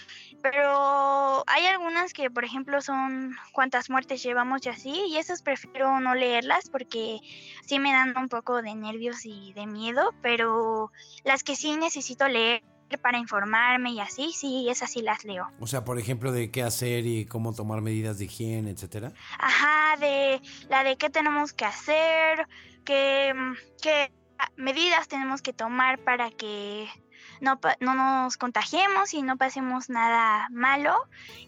Pero 0.42 1.45
hay 1.47 1.66
algunas 1.66 2.14
que, 2.14 2.30
por 2.30 2.45
ejemplo, 2.45 2.80
son 2.80 3.37
cuántas 3.52 3.90
muertes 3.90 4.23
llevamos 4.23 4.64
y 4.64 4.71
así, 4.71 5.04
y 5.09 5.19
esas 5.19 5.42
prefiero 5.42 6.00
no 6.00 6.14
leerlas 6.14 6.71
porque 6.71 7.19
sí 7.66 7.78
me 7.78 7.92
dan 7.92 8.16
un 8.16 8.30
poco 8.30 8.62
de 8.62 8.75
nervios 8.75 9.26
y 9.26 9.52
de 9.52 9.66
miedo, 9.66 10.14
pero 10.23 10.92
las 11.25 11.45
que 11.45 11.57
sí 11.57 11.76
necesito 11.76 12.26
leer 12.26 12.62
para 12.99 13.19
informarme 13.19 13.93
y 13.93 14.01
así, 14.01 14.33
sí, 14.33 14.69
esas 14.71 14.91
sí 14.91 15.03
las 15.03 15.25
leo. 15.25 15.49
O 15.61 15.67
sea, 15.67 15.85
por 15.85 15.99
ejemplo, 15.99 16.33
de 16.33 16.51
qué 16.51 16.63
hacer 16.63 17.07
y 17.07 17.27
cómo 17.27 17.55
tomar 17.55 17.81
medidas 17.81 18.19
de 18.19 18.27
higiene, 18.27 18.71
etcétera. 18.71 19.13
Ajá, 19.39 19.97
de 19.99 20.41
la 20.69 20.85
de 20.85 20.97
qué 20.97 21.11
tenemos 21.11 21.53
que 21.53 21.65
hacer, 21.65 22.47
qué, 22.85 23.33
qué 23.83 24.13
medidas 24.57 25.09
tenemos 25.09 25.43
que 25.43 25.53
tomar 25.53 25.99
para 25.99 26.31
que 26.31 26.89
no, 27.41 27.59
no 27.81 27.95
nos 27.95 28.37
contagiemos 28.37 29.15
y 29.15 29.23
no 29.23 29.37
pasemos 29.37 29.89
nada 29.89 30.49
malo. 30.51 30.95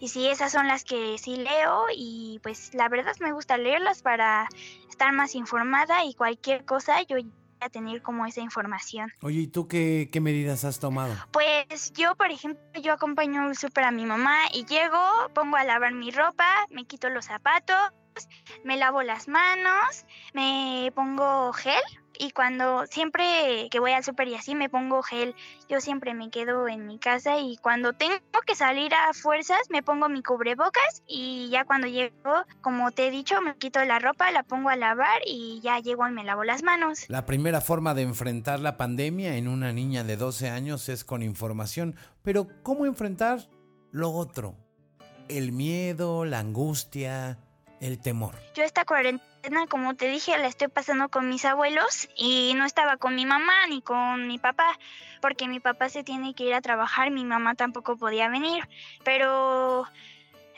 Y 0.00 0.08
sí, 0.08 0.26
esas 0.28 0.52
son 0.52 0.66
las 0.68 0.84
que 0.84 1.18
sí 1.18 1.36
leo 1.36 1.86
y 1.94 2.40
pues 2.42 2.74
la 2.74 2.88
verdad 2.88 3.14
me 3.20 3.32
gusta 3.32 3.56
leerlas 3.56 4.02
para 4.02 4.48
estar 4.88 5.12
más 5.12 5.34
informada 5.34 6.04
y 6.04 6.14
cualquier 6.14 6.64
cosa 6.64 7.02
yo 7.02 7.16
a 7.62 7.70
tener 7.70 8.02
como 8.02 8.26
esa 8.26 8.40
información. 8.40 9.12
Oye, 9.22 9.40
¿y 9.40 9.46
tú 9.46 9.68
qué, 9.68 10.08
qué 10.12 10.20
medidas 10.20 10.64
has 10.64 10.78
tomado? 10.78 11.14
Pues 11.32 11.92
yo, 11.92 12.14
por 12.16 12.30
ejemplo, 12.30 12.62
yo 12.80 12.92
acompaño 12.92 13.42
al 13.42 13.56
súper 13.56 13.84
a 13.84 13.90
mi 13.90 14.06
mamá 14.06 14.36
y 14.52 14.64
llego, 14.64 14.98
pongo 15.34 15.56
a 15.56 15.64
lavar 15.64 15.92
mi 15.92 16.10
ropa, 16.10 16.46
me 16.70 16.84
quito 16.84 17.08
los 17.08 17.26
zapatos, 17.26 17.76
me 18.64 18.76
lavo 18.76 19.02
las 19.02 19.28
manos, 19.28 20.04
me 20.34 20.92
pongo 20.94 21.52
gel 21.52 21.82
y 22.18 22.30
cuando 22.30 22.86
siempre 22.86 23.68
que 23.70 23.80
voy 23.80 23.92
al 23.92 24.04
súper 24.04 24.28
y 24.28 24.34
así 24.34 24.54
me 24.54 24.68
pongo 24.68 25.02
gel, 25.02 25.34
yo 25.68 25.80
siempre 25.80 26.14
me 26.14 26.30
quedo 26.30 26.68
en 26.68 26.86
mi 26.86 26.98
casa 26.98 27.38
y 27.38 27.56
cuando 27.56 27.92
tengo 27.92 28.16
que 28.46 28.54
salir 28.54 28.94
a 28.94 29.12
fuerzas 29.12 29.60
me 29.70 29.82
pongo 29.82 30.08
mi 30.08 30.22
cubrebocas 30.22 31.02
y 31.06 31.48
ya 31.50 31.64
cuando 31.64 31.86
llego, 31.86 32.44
como 32.60 32.90
te 32.90 33.08
he 33.08 33.10
dicho, 33.10 33.40
me 33.40 33.56
quito 33.56 33.84
la 33.84 33.98
ropa, 33.98 34.30
la 34.30 34.42
pongo 34.42 34.68
a 34.68 34.76
lavar 34.76 35.20
y 35.26 35.60
ya 35.62 35.78
llego 35.78 36.06
y 36.06 36.12
me 36.12 36.24
lavo 36.24 36.44
las 36.44 36.62
manos. 36.62 37.04
La 37.08 37.26
primera 37.26 37.60
forma 37.60 37.94
de 37.94 38.02
enfrentar 38.02 38.60
la 38.60 38.76
pandemia 38.76 39.36
en 39.36 39.48
una 39.48 39.72
niña 39.72 40.04
de 40.04 40.16
12 40.16 40.50
años 40.50 40.88
es 40.88 41.04
con 41.04 41.22
información, 41.22 41.96
pero 42.22 42.48
¿cómo 42.62 42.86
enfrentar 42.86 43.48
lo 43.90 44.10
otro? 44.10 44.56
El 45.28 45.52
miedo, 45.52 46.24
la 46.24 46.40
angustia, 46.40 47.38
el 47.80 48.00
temor. 48.00 48.34
Yo 48.54 48.62
esta 48.62 48.84
cuarentena, 48.84 49.31
como 49.68 49.94
te 49.94 50.08
dije, 50.08 50.38
la 50.38 50.46
estoy 50.46 50.68
pasando 50.68 51.08
con 51.08 51.28
mis 51.28 51.44
abuelos 51.44 52.08
y 52.16 52.52
no 52.56 52.64
estaba 52.64 52.96
con 52.96 53.14
mi 53.14 53.26
mamá 53.26 53.66
ni 53.68 53.82
con 53.82 54.26
mi 54.28 54.38
papá, 54.38 54.78
porque 55.20 55.48
mi 55.48 55.60
papá 55.60 55.88
se 55.88 56.04
tiene 56.04 56.34
que 56.34 56.44
ir 56.44 56.54
a 56.54 56.60
trabajar, 56.60 57.10
mi 57.10 57.24
mamá 57.24 57.54
tampoco 57.54 57.96
podía 57.96 58.28
venir, 58.28 58.68
pero 59.04 59.86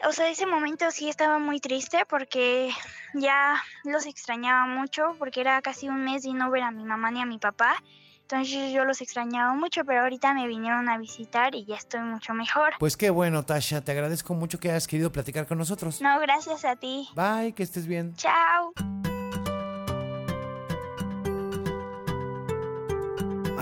o 0.04 0.12
sea, 0.12 0.28
ese 0.28 0.46
momento 0.46 0.90
sí 0.90 1.08
estaba 1.08 1.38
muy 1.38 1.60
triste 1.60 2.04
porque 2.08 2.70
ya 3.14 3.62
los 3.84 4.06
extrañaba 4.06 4.66
mucho, 4.66 5.14
porque 5.18 5.40
era 5.40 5.62
casi 5.62 5.88
un 5.88 6.04
mes 6.04 6.22
de 6.22 6.34
no 6.34 6.50
ver 6.50 6.62
a 6.62 6.70
mi 6.70 6.84
mamá 6.84 7.10
ni 7.10 7.22
a 7.22 7.26
mi 7.26 7.38
papá. 7.38 7.82
Entonces 8.28 8.72
yo 8.72 8.84
los 8.84 9.00
extrañaba 9.00 9.54
mucho, 9.54 9.84
pero 9.84 10.00
ahorita 10.00 10.32
me 10.32 10.46
vinieron 10.48 10.88
a 10.88 10.98
visitar 10.98 11.54
y 11.54 11.64
ya 11.66 11.76
estoy 11.76 12.00
mucho 12.00 12.32
mejor. 12.32 12.72
Pues 12.78 12.96
qué 12.96 13.10
bueno, 13.10 13.44
Tasha. 13.44 13.82
Te 13.82 13.92
agradezco 13.92 14.34
mucho 14.34 14.58
que 14.58 14.70
hayas 14.70 14.86
querido 14.86 15.12
platicar 15.12 15.46
con 15.46 15.58
nosotros. 15.58 16.00
No, 16.00 16.18
gracias 16.20 16.64
a 16.64 16.76
ti. 16.76 17.08
Bye, 17.14 17.52
que 17.52 17.62
estés 17.62 17.86
bien. 17.86 18.14
Chao. 18.16 18.72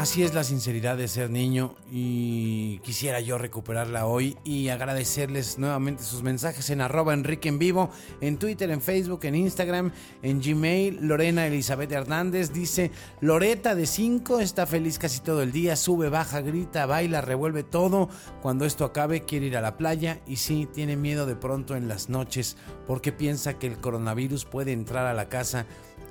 Así 0.02 0.24
es 0.24 0.34
la 0.34 0.42
sinceridad 0.42 0.96
de 0.96 1.06
ser 1.06 1.30
niño 1.30 1.76
y 1.88 2.80
quisiera 2.80 3.20
yo 3.20 3.38
recuperarla 3.38 4.04
hoy 4.04 4.36
y 4.42 4.68
agradecerles 4.68 5.60
nuevamente 5.60 6.02
sus 6.02 6.24
mensajes 6.24 6.70
en 6.70 6.80
arroba 6.80 7.14
Enrique 7.14 7.48
en 7.48 7.60
vivo, 7.60 7.88
en 8.20 8.36
Twitter, 8.36 8.68
en 8.72 8.82
Facebook, 8.82 9.20
en 9.22 9.36
Instagram, 9.36 9.92
en 10.24 10.40
Gmail. 10.40 11.06
Lorena 11.06 11.46
Elizabeth 11.46 11.92
Hernández 11.92 12.52
dice, 12.52 12.90
Loreta 13.20 13.76
de 13.76 13.86
5 13.86 14.40
está 14.40 14.66
feliz 14.66 14.98
casi 14.98 15.20
todo 15.20 15.40
el 15.40 15.52
día, 15.52 15.76
sube, 15.76 16.08
baja, 16.08 16.40
grita, 16.40 16.84
baila, 16.84 17.20
revuelve 17.20 17.62
todo. 17.62 18.08
Cuando 18.42 18.64
esto 18.64 18.84
acabe 18.84 19.20
quiere 19.20 19.46
ir 19.46 19.56
a 19.56 19.60
la 19.60 19.76
playa 19.76 20.20
y 20.26 20.38
sí, 20.38 20.66
tiene 20.74 20.96
miedo 20.96 21.26
de 21.26 21.36
pronto 21.36 21.76
en 21.76 21.86
las 21.86 22.08
noches 22.08 22.56
porque 22.88 23.12
piensa 23.12 23.56
que 23.56 23.68
el 23.68 23.78
coronavirus 23.78 24.46
puede 24.46 24.72
entrar 24.72 25.06
a 25.06 25.14
la 25.14 25.28
casa 25.28 25.64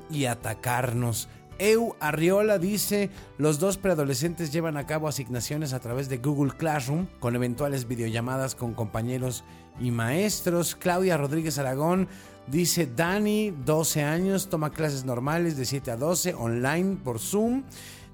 y 0.09 0.25
atacarnos. 0.25 1.27
Eu 1.61 1.95
Arriola 1.99 2.57
dice, 2.57 3.11
los 3.37 3.59
dos 3.59 3.77
preadolescentes 3.77 4.51
llevan 4.51 4.77
a 4.77 4.87
cabo 4.87 5.07
asignaciones 5.07 5.73
a 5.73 5.79
través 5.79 6.09
de 6.09 6.17
Google 6.17 6.53
Classroom 6.57 7.05
con 7.19 7.35
eventuales 7.35 7.87
videollamadas 7.87 8.55
con 8.55 8.73
compañeros 8.73 9.43
y 9.79 9.91
maestros. 9.91 10.73
Claudia 10.73 11.17
Rodríguez 11.17 11.59
Aragón, 11.59 12.07
Dice 12.47 12.87
Dani, 12.87 13.51
12 13.51 14.03
años, 14.03 14.49
toma 14.49 14.71
clases 14.71 15.05
normales 15.05 15.55
de 15.55 15.65
7 15.65 15.91
a 15.91 15.97
12, 15.97 16.33
online 16.33 16.97
por 17.03 17.19
Zoom. 17.19 17.63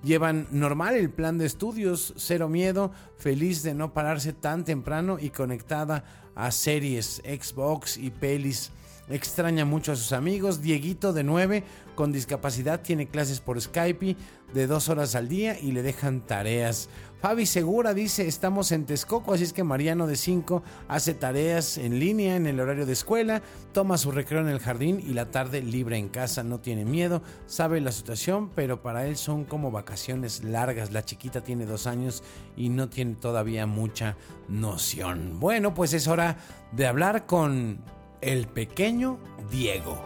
Llevan 0.04 0.48
normal 0.52 0.96
el 0.96 1.10
plan 1.10 1.38
de 1.38 1.46
estudios, 1.46 2.14
cero 2.18 2.50
miedo, 2.50 2.92
feliz 3.18 3.64
de 3.64 3.74
no 3.74 3.94
pararse 3.94 4.34
tan 4.34 4.66
temprano 4.66 5.18
y 5.20 5.30
conectada 5.30 6.04
a 6.36 6.52
series, 6.52 7.22
Xbox 7.26 7.98
y 7.98 8.12
pelis. 8.12 8.72
Extraña 9.10 9.64
mucho 9.64 9.94
a 9.94 9.96
sus 9.96 10.12
amigos. 10.12 10.62
Dieguito 10.62 11.14
de 11.14 11.24
9 11.24 11.64
con 11.96 12.12
discapacidad 12.12 12.82
tiene 12.82 13.08
clases 13.08 13.40
por 13.40 13.60
Skype 13.60 14.18
de 14.54 14.68
dos 14.68 14.90
horas 14.90 15.16
al 15.16 15.30
día 15.30 15.58
y 15.60 15.72
le 15.72 15.82
dejan 15.82 16.22
tareas. 16.22 16.90
Fabi 17.22 17.46
Segura 17.46 17.94
dice, 17.94 18.28
estamos 18.28 18.72
en 18.72 18.86
Texcoco, 18.86 19.34
así 19.34 19.44
es 19.44 19.54
que 19.54 19.64
Mariano 19.64 20.06
de 20.06 20.16
5 20.16 20.62
hace 20.88 21.16
tareas 21.16 21.78
en 21.78 22.00
línea 22.00 22.36
en 22.36 22.46
el 22.46 22.60
horario 22.60 22.86
de 22.86 22.94
escuela, 22.94 23.42
toma 23.74 23.98
su 23.98 24.12
recreo 24.12 24.42
en 24.42 24.50
el 24.50 24.60
jardín 24.60 25.00
y 25.00 25.14
la 25.14 25.32
tarde 25.32 25.62
libre 25.62 25.98
en 25.98 26.10
casa, 26.10 26.44
no 26.44 26.60
tiene 26.60 26.86
miedo, 26.86 27.24
sabe 27.48 27.82
la 27.82 27.92
situación, 27.92 28.52
pero 28.54 28.84
para 28.84 29.08
él 29.08 29.18
son 29.18 29.46
como 29.46 29.72
vacaciones 29.72 30.44
largas. 30.44 30.92
La 30.92 31.04
chiquita 31.04 31.42
tiene 31.42 31.66
dos 31.66 31.88
años 31.88 32.24
y 32.56 32.70
no 32.70 32.88
tiene 32.88 33.16
todavía 33.16 33.66
mucha 33.66 34.16
noción. 34.48 35.40
Bueno, 35.40 35.74
pues 35.74 35.94
es 35.94 36.08
hora 36.08 36.38
de 36.72 36.86
hablar 36.86 37.26
con 37.26 37.80
el 38.22 38.48
pequeño 38.48 39.20
Diego. 39.52 40.02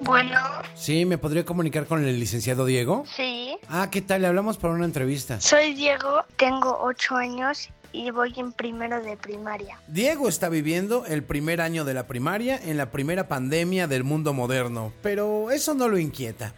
Bueno, 0.00 0.38
Sí, 0.74 1.06
¿me 1.06 1.16
podría 1.16 1.44
comunicar 1.46 1.86
con 1.86 2.04
el 2.04 2.20
licenciado 2.20 2.66
Diego? 2.66 3.04
sí. 3.16 3.40
Ah, 3.68 3.88
¿qué 3.90 4.02
tal? 4.02 4.20
Le 4.20 4.28
hablamos 4.28 4.58
para 4.58 4.74
una 4.74 4.84
entrevista. 4.84 5.40
Soy 5.40 5.72
Diego, 5.72 6.22
tengo 6.36 6.76
8 6.82 7.16
años 7.16 7.70
y 7.92 8.10
voy 8.10 8.34
en 8.36 8.52
primero 8.52 9.02
de 9.02 9.16
primaria. 9.16 9.80
Diego 9.88 10.28
está 10.28 10.50
viviendo 10.50 11.06
el 11.06 11.22
primer 11.22 11.62
año 11.62 11.84
de 11.86 11.94
la 11.94 12.06
primaria 12.06 12.60
en 12.62 12.76
la 12.76 12.90
primera 12.90 13.26
pandemia 13.26 13.86
del 13.86 14.04
mundo 14.04 14.34
moderno, 14.34 14.92
pero 15.02 15.50
eso 15.50 15.72
no 15.72 15.88
lo 15.88 15.96
inquieta. 15.98 16.52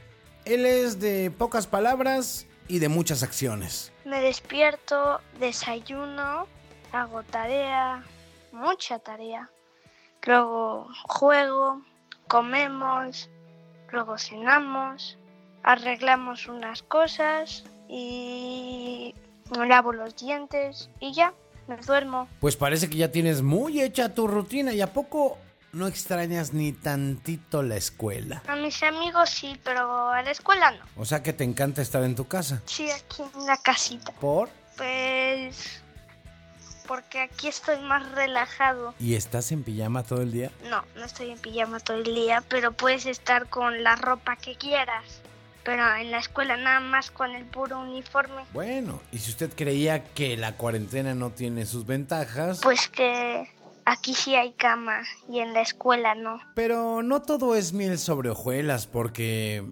Él 0.45 0.67
es 0.67 0.99
de 0.99 1.31
pocas 1.31 1.69
palabras 1.69 2.47
y 2.69 2.79
de 2.79 2.89
muchas 2.89 3.23
acciones. 3.23 3.93
Me 4.05 4.21
despierto, 4.21 5.21
desayuno, 5.39 6.47
hago 6.93 7.23
tarea, 7.25 8.05
mucha 8.53 8.99
tarea. 8.99 9.51
Luego 10.25 10.89
juego, 11.09 11.83
comemos, 12.29 13.31
luego 13.93 14.19
cenamos, 14.19 15.19
arreglamos 15.63 16.47
unas 16.49 16.83
cosas 16.83 17.65
y 17.89 19.15
me 19.57 19.67
lavo 19.67 19.93
los 19.93 20.17
dientes 20.17 20.91
y 21.01 21.13
ya, 21.13 21.33
me 21.69 21.77
duermo. 21.77 22.29
Pues 22.41 22.57
parece 22.57 22.91
que 22.91 22.97
ya 22.97 23.13
tienes 23.13 23.43
muy 23.43 23.81
hecha 23.81 24.15
tu 24.15 24.27
rutina 24.27 24.73
y 24.73 24.81
a 24.81 24.93
poco 24.93 25.39
no 25.73 25.87
extrañas 25.87 26.53
ni 26.53 26.73
tantito 26.73 27.63
la 27.63 27.77
escuela. 27.77 28.43
A 28.49 28.57
mis 28.57 28.83
amigos 28.83 29.31
sí, 29.31 29.61
pero 29.63 30.11
a 30.11 30.23
la 30.23 30.31
escuela 30.31 30.71
no. 30.73 30.85
O 30.97 31.05
sea 31.05 31.23
que 31.23 31.33
te 31.33 31.45
encanta 31.45 31.83
estar 31.83 32.03
en 32.03 32.15
tu 32.15 32.27
casa. 32.27 32.63
Sí, 32.65 32.91
aquí 32.91 33.23
en 33.23 33.47
la 33.47 33.57
casita. 33.57 34.13
¿Por? 34.13 34.49
Pues 34.77 35.83
porque 36.87 37.21
aquí 37.21 37.49
estoy 37.49 37.79
más 37.81 38.11
relajado. 38.13 38.95
¿Y 38.99 39.15
estás 39.15 39.53
en 39.53 39.63
pijama 39.63 40.03
todo 40.03 40.23
el 40.23 40.33
día? 40.33 40.51
No, 40.71 40.85
no 40.95 41.05
estoy 41.05 41.31
en 41.31 41.39
pijama 41.39 41.81
todo 41.81 41.99
el 41.99 42.05
día, 42.05 42.43
pero 42.49 42.73
puedes 42.73 43.07
estar 43.07 43.49
con 43.49 43.83
la 43.83 43.97
ropa 43.97 44.37
que 44.37 44.57
quieras. 44.57 45.21
Pero 45.65 45.97
en 45.97 46.13
la 46.13 46.19
escuela 46.19 46.57
nada 46.57 46.79
más 46.79 47.11
con 47.11 47.35
el 47.35 47.45
puro 47.45 47.81
uniforme. 47.81 48.45
Bueno, 48.53 49.03
y 49.11 49.19
si 49.19 49.33
usted 49.33 49.53
creía 49.53 50.05
que 50.05 50.37
la 50.37 50.53
cuarentena 50.53 51.15
no 51.15 51.31
tiene 51.31 51.67
sus 51.67 51.87
ventajas, 51.87 52.61
Pues 52.63 52.89
que 52.89 53.51
aquí 53.87 54.13
sí 54.15 54.35
hay 54.35 54.53
cama 54.53 55.03
y 55.29 55.39
en 55.39 55.55
la 55.55 55.63
escuela 55.63 56.15
no. 56.15 56.41
pero 56.55 57.03
no 57.03 57.23
todo 57.23 57.55
es 57.55 57.73
miel 57.73 57.99
sobre 57.99 58.31
hojuelas 58.31 58.87
porque 58.87 59.65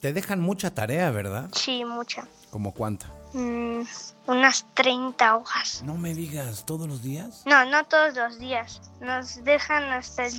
te 0.00 0.12
dejan 0.12 0.40
mucha 0.40 0.74
tarea, 0.74 1.10
¿verdad? 1.10 1.48
Sí, 1.52 1.84
mucha. 1.84 2.26
¿Como 2.50 2.72
cuánta? 2.72 3.06
Mm, 3.32 3.82
unas 4.26 4.66
30 4.74 5.36
hojas. 5.36 5.82
No 5.84 5.94
me 5.94 6.14
digas, 6.14 6.64
¿todos 6.66 6.88
los 6.88 7.02
días? 7.02 7.42
No, 7.46 7.64
no 7.66 7.84
todos 7.84 8.14
los 8.14 8.38
días. 8.38 8.80
Nos 9.00 9.44
dejan 9.44 9.84
hasta 9.84 10.26
el... 10.26 10.34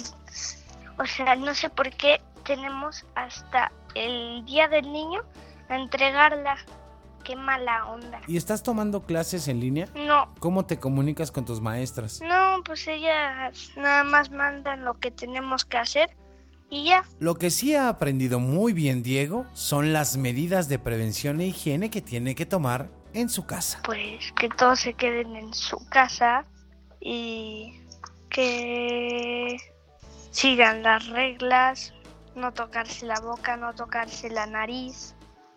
O 0.98 1.06
sea, 1.06 1.36
no 1.36 1.56
sé 1.56 1.70
por 1.70 1.90
qué 1.92 2.22
tenemos 2.44 3.06
hasta 3.16 3.72
el 3.96 4.44
día 4.46 4.68
del 4.68 4.92
niño 4.92 5.22
a 5.70 5.76
entregarla. 5.76 6.58
Qué 7.24 7.36
mala 7.36 7.86
onda. 7.88 8.22
¿Y 8.28 8.38
estás 8.38 8.64
tomando 8.64 9.04
clases 9.04 9.48
en 9.48 9.60
línea? 9.60 9.88
No, 9.96 10.34
¿Cómo 10.40 10.66
te 10.66 10.80
comunicas 10.80 11.32
con 11.32 11.46
tus 11.46 11.62
maestras? 11.62 12.22
no, 12.22 12.62
pues 12.64 12.88
ellas 12.88 13.72
nada 13.76 14.04
más 14.04 14.32
mandan 14.32 14.84
lo 14.86 15.00
que 15.00 15.12
tenemos 15.12 15.66
que 15.66 15.78
hacer 15.78 16.16
y 16.70 16.86
ya. 16.86 17.04
Lo 17.20 17.36
que 17.36 17.52
sí 17.52 17.76
ha 17.76 17.90
aprendido 17.90 18.40
muy 18.40 18.74
bien 18.74 19.04
Diego 19.04 19.46
son 19.54 19.94
las 19.94 20.18
medidas 20.18 20.70
de 20.70 20.80
prevención 20.80 21.42
e 21.42 21.48
higiene 21.48 21.90
que 21.90 22.02
tiene 22.02 22.34
que 22.34 22.46
tomar 22.46 22.90
en 23.14 23.30
su 23.30 23.46
casa. 23.46 23.82
Pues 23.84 24.32
que 24.40 24.48
todos 24.50 24.80
se 24.80 24.94
queden 24.94 25.36
en 25.36 25.54
su 25.54 25.78
casa 25.90 26.46
y 27.02 27.82
que 28.30 29.58
sigan 30.32 30.84
las 30.84 31.08
reglas, 31.08 31.94
no 32.36 32.54
tocarse 32.54 33.06
la 33.06 33.20
boca, 33.20 33.58
no 33.58 33.74
tocarse 33.74 34.30
la 34.30 34.46
nariz, 34.46 35.14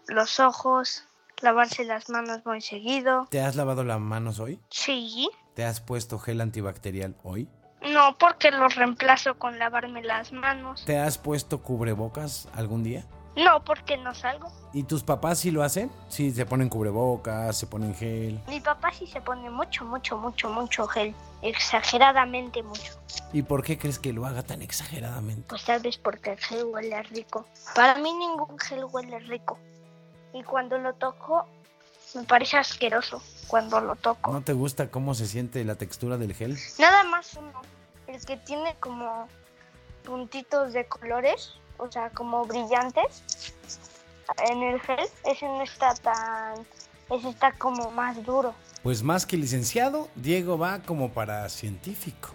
los 0.09 0.41
ojos, 0.41 1.05
lavarse 1.43 1.85
las 1.85 2.09
manos 2.09 2.41
muy 2.45 2.61
seguido. 2.61 3.27
¿Te 3.31 3.41
has 3.41 3.57
lavado 3.57 3.85
las 3.85 4.01
manos 4.01 4.39
hoy? 4.41 4.61
Sí. 4.71 5.29
¿Te 5.55 5.65
has 5.65 5.81
puesto 5.81 6.19
gel 6.19 6.41
antibacterial 6.41 7.17
hoy? 7.23 7.49
No, 7.93 8.17
porque 8.19 8.51
lo 8.51 8.69
reemplazo 8.69 9.39
con 9.39 9.59
lavarme 9.59 10.03
las 10.03 10.33
manos. 10.33 10.85
¿Te 10.85 10.99
has 10.99 11.19
puesto 11.19 11.63
cubrebocas 11.63 12.49
algún 12.55 12.83
día? 12.83 13.05
No, 13.37 13.65
porque 13.65 13.97
no 13.97 14.15
salgo. 14.15 14.51
¿Y 14.73 14.85
tus 14.85 15.03
papás 15.03 15.41
sí 15.41 15.51
lo 15.51 15.63
hacen? 15.63 15.91
Sí, 16.09 16.31
se 16.31 16.47
ponen 16.47 16.69
cubrebocas, 16.69 17.57
se 17.57 17.67
ponen 17.67 17.95
gel. 17.95 18.41
Mi 18.49 18.61
papá 18.61 18.93
sí 18.93 19.07
se 19.07 19.21
pone 19.21 19.51
mucho, 19.51 19.85
mucho, 19.85 20.17
mucho, 20.17 20.49
mucho 20.51 20.87
gel. 20.87 21.15
Exageradamente 21.43 22.63
mucho. 22.63 22.93
¿Y 23.33 23.43
por 23.43 23.65
qué 23.65 23.77
crees 23.77 23.99
que 23.99 24.13
lo 24.13 24.25
haga 24.25 24.45
tan 24.45 24.63
exageradamente? 24.63 25.47
Pues 25.49 25.65
tal 25.65 25.83
vez 25.83 25.99
porque 25.99 26.33
el 26.33 26.39
gel 26.39 26.65
huele 26.65 27.03
rico. 27.03 27.45
Para 27.75 27.97
mí 27.97 28.13
ningún 28.15 28.59
gel 28.59 28.85
huele 28.85 29.19
rico. 29.19 29.59
Y 30.35 30.43
cuando 30.43 30.79
lo 30.79 30.93
toco, 30.95 31.47
me 32.15 32.25
parece 32.25 32.57
asqueroso 32.57 33.23
cuando 33.47 33.81
lo 33.81 33.95
toco. 33.95 34.33
¿No 34.33 34.43
te 34.43 34.53
gusta 34.53 34.91
cómo 34.91 35.15
se 35.15 35.27
siente 35.27 35.65
la 35.65 35.77
textura 35.77 36.19
del 36.19 36.35
gel? 36.35 36.59
Nada 36.79 37.05
más 37.05 37.35
uno. 37.35 37.63
El 38.09 38.23
que 38.27 38.37
tiene 38.39 38.75
como 38.81 39.29
puntitos 40.03 40.73
de 40.73 40.87
colores, 40.87 41.55
o 41.79 41.91
sea, 41.91 42.11
como 42.11 42.45
brillantes. 42.45 43.55
En 44.51 44.63
el 44.63 44.81
gel, 44.81 45.07
ese 45.25 45.47
no 45.47 45.63
está 45.63 45.95
tan... 45.95 46.67
Ese 47.11 47.29
está 47.29 47.53
como 47.53 47.93
más 47.93 48.23
duro. 48.25 48.55
Pues 48.83 49.05
más 49.05 49.27
que 49.27 49.37
licenciado, 49.37 50.09
Diego 50.17 50.59
va 50.59 50.83
como 50.83 51.11
para 51.11 51.49
científico. 51.49 52.31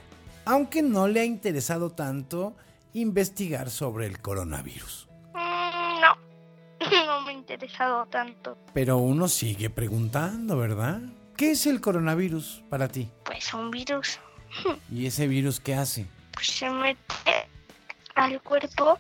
Aunque 0.46 0.82
no 0.82 1.08
le 1.08 1.20
ha 1.20 1.26
interesado 1.26 1.90
tanto 1.90 2.54
investigar 2.94 3.70
sobre 3.70 4.06
el 4.06 4.22
coronavirus. 4.22 5.09
No 7.06 7.22
me 7.22 7.32
ha 7.32 7.34
interesado 7.34 8.06
tanto. 8.08 8.58
Pero 8.74 8.98
uno 8.98 9.28
sigue 9.28 9.70
preguntando, 9.70 10.58
¿verdad? 10.58 11.02
¿Qué 11.36 11.52
es 11.52 11.66
el 11.68 11.82
coronavirus 11.82 12.64
para 12.70 12.88
ti? 12.88 13.10
Pues 13.26 13.54
un 13.54 13.72
virus 13.72 14.20
¿Y 14.92 15.06
ese 15.06 15.28
virus 15.28 15.60
qué 15.60 15.76
hace? 15.76 16.06
pues, 16.34 16.48
se 16.48 16.70
mete 16.70 17.48
al 18.16 18.42
cuerpo 18.42 18.98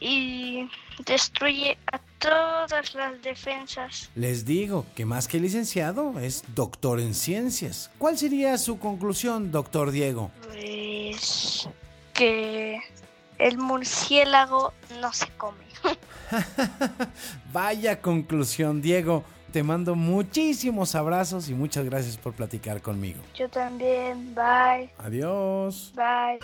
y 0.00 0.68
destruye 1.06 1.78
a 1.92 1.98
todas 2.18 2.94
las 2.94 3.22
defensas. 3.22 4.10
Les 4.14 4.44
digo 4.44 4.84
que 4.94 5.04
más 5.04 5.28
que 5.28 5.40
licenciado 5.40 6.18
es 6.18 6.42
doctor 6.54 7.00
en 7.00 7.14
ciencias. 7.14 7.90
¿Cuál 7.98 8.18
sería 8.18 8.58
su 8.58 8.78
conclusión, 8.78 9.50
doctor 9.52 9.90
Diego? 9.90 10.30
Pues 10.48 11.68
que 12.12 12.78
el 13.38 13.58
murciélago 13.58 14.72
no 15.00 15.12
se 15.12 15.28
come. 15.36 15.64
Vaya 17.52 18.00
conclusión, 18.00 18.80
Diego. 18.80 19.24
Te 19.52 19.62
mando 19.62 19.94
muchísimos 19.94 20.94
abrazos 20.96 21.48
y 21.48 21.54
muchas 21.54 21.84
gracias 21.84 22.16
por 22.16 22.32
platicar 22.32 22.82
conmigo. 22.82 23.20
Yo 23.36 23.48
también. 23.48 24.34
Bye. 24.34 24.90
Adiós. 24.98 25.92
Bye. 25.94 26.40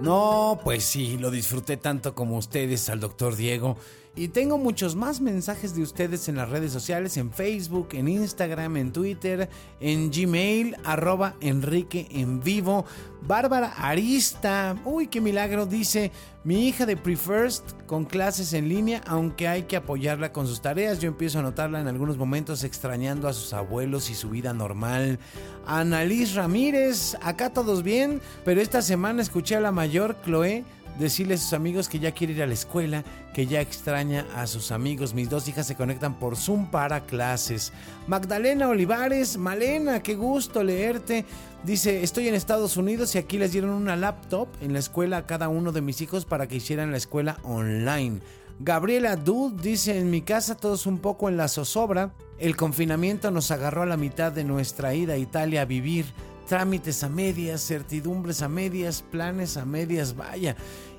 No, 0.00 0.60
pues 0.62 0.84
sí, 0.84 1.16
lo 1.16 1.30
disfruté 1.30 1.78
tanto 1.78 2.14
como 2.14 2.36
ustedes 2.36 2.88
al 2.90 3.00
doctor 3.00 3.34
Diego 3.34 3.76
Y 4.18 4.28
tengo 4.28 4.56
muchos 4.56 4.96
más 4.96 5.20
mensajes 5.20 5.76
de 5.76 5.82
ustedes 5.82 6.26
en 6.30 6.36
las 6.36 6.48
redes 6.48 6.72
sociales, 6.72 7.18
en 7.18 7.30
Facebook, 7.30 7.88
en 7.92 8.08
Instagram, 8.08 8.78
en 8.78 8.90
Twitter, 8.90 9.50
en 9.78 10.10
Gmail, 10.10 10.74
arroba 10.84 11.34
Enrique 11.42 12.08
en 12.10 12.40
vivo. 12.40 12.86
Bárbara 13.20 13.74
Arista, 13.76 14.74
uy, 14.86 15.08
qué 15.08 15.20
milagro, 15.20 15.66
dice, 15.66 16.12
mi 16.44 16.66
hija 16.66 16.86
de 16.86 16.96
Prefirst 16.96 17.72
con 17.84 18.06
clases 18.06 18.54
en 18.54 18.70
línea, 18.70 19.02
aunque 19.06 19.48
hay 19.48 19.64
que 19.64 19.76
apoyarla 19.76 20.32
con 20.32 20.46
sus 20.46 20.62
tareas, 20.62 20.98
yo 21.00 21.08
empiezo 21.08 21.40
a 21.40 21.42
notarla 21.42 21.80
en 21.80 21.88
algunos 21.88 22.16
momentos 22.16 22.64
extrañando 22.64 23.28
a 23.28 23.34
sus 23.34 23.52
abuelos 23.52 24.08
y 24.08 24.14
su 24.14 24.30
vida 24.30 24.54
normal. 24.54 25.18
Annalise 25.66 26.36
Ramírez, 26.36 27.16
acá 27.20 27.52
todos 27.52 27.82
bien, 27.82 28.22
pero 28.46 28.62
esta 28.62 28.80
semana 28.80 29.20
escuché 29.20 29.56
a 29.56 29.60
la 29.60 29.72
mayor 29.72 30.16
Chloe 30.24 30.64
decirle 30.98 31.34
a 31.34 31.38
sus 31.38 31.52
amigos 31.52 31.88
que 31.88 31.98
ya 31.98 32.12
quiere 32.12 32.32
ir 32.32 32.42
a 32.42 32.46
la 32.46 32.54
escuela, 32.54 33.04
que 33.34 33.46
ya 33.46 33.60
extraña 33.60 34.26
a 34.34 34.46
sus 34.46 34.72
amigos. 34.72 35.14
Mis 35.14 35.28
dos 35.28 35.48
hijas 35.48 35.66
se 35.66 35.74
conectan 35.74 36.18
por 36.18 36.36
Zoom 36.36 36.70
para 36.70 37.04
clases. 37.06 37.72
Magdalena 38.06 38.68
Olivares, 38.68 39.36
Malena, 39.36 40.02
qué 40.02 40.14
gusto 40.14 40.62
leerte. 40.62 41.24
Dice, 41.64 42.02
estoy 42.02 42.28
en 42.28 42.34
Estados 42.34 42.76
Unidos 42.76 43.14
y 43.14 43.18
aquí 43.18 43.38
les 43.38 43.52
dieron 43.52 43.70
una 43.70 43.96
laptop 43.96 44.48
en 44.60 44.72
la 44.72 44.78
escuela 44.78 45.18
a 45.18 45.26
cada 45.26 45.48
uno 45.48 45.72
de 45.72 45.82
mis 45.82 46.00
hijos 46.00 46.24
para 46.24 46.46
que 46.46 46.56
hicieran 46.56 46.90
la 46.90 46.96
escuela 46.96 47.38
online. 47.42 48.20
Gabriela 48.58 49.16
Dud 49.16 49.60
dice, 49.60 49.98
en 49.98 50.10
mi 50.10 50.22
casa 50.22 50.56
todos 50.56 50.86
un 50.86 50.98
poco 50.98 51.28
en 51.28 51.36
la 51.36 51.48
zozobra. 51.48 52.14
El 52.38 52.56
confinamiento 52.56 53.30
nos 53.30 53.50
agarró 53.50 53.82
a 53.82 53.86
la 53.86 53.96
mitad 53.96 54.32
de 54.32 54.44
nuestra 54.44 54.94
ida 54.94 55.14
a 55.14 55.18
Italia 55.18 55.62
a 55.62 55.66
vivir 55.66 56.06
trámites 56.46 57.02
a 57.02 57.08
medias, 57.08 57.60
certidumbres 57.66 58.40
a 58.40 58.48
medias, 58.48 59.02
planes 59.02 59.56
a 59.56 59.64
medias, 59.64 60.16
vaya. 60.16 60.56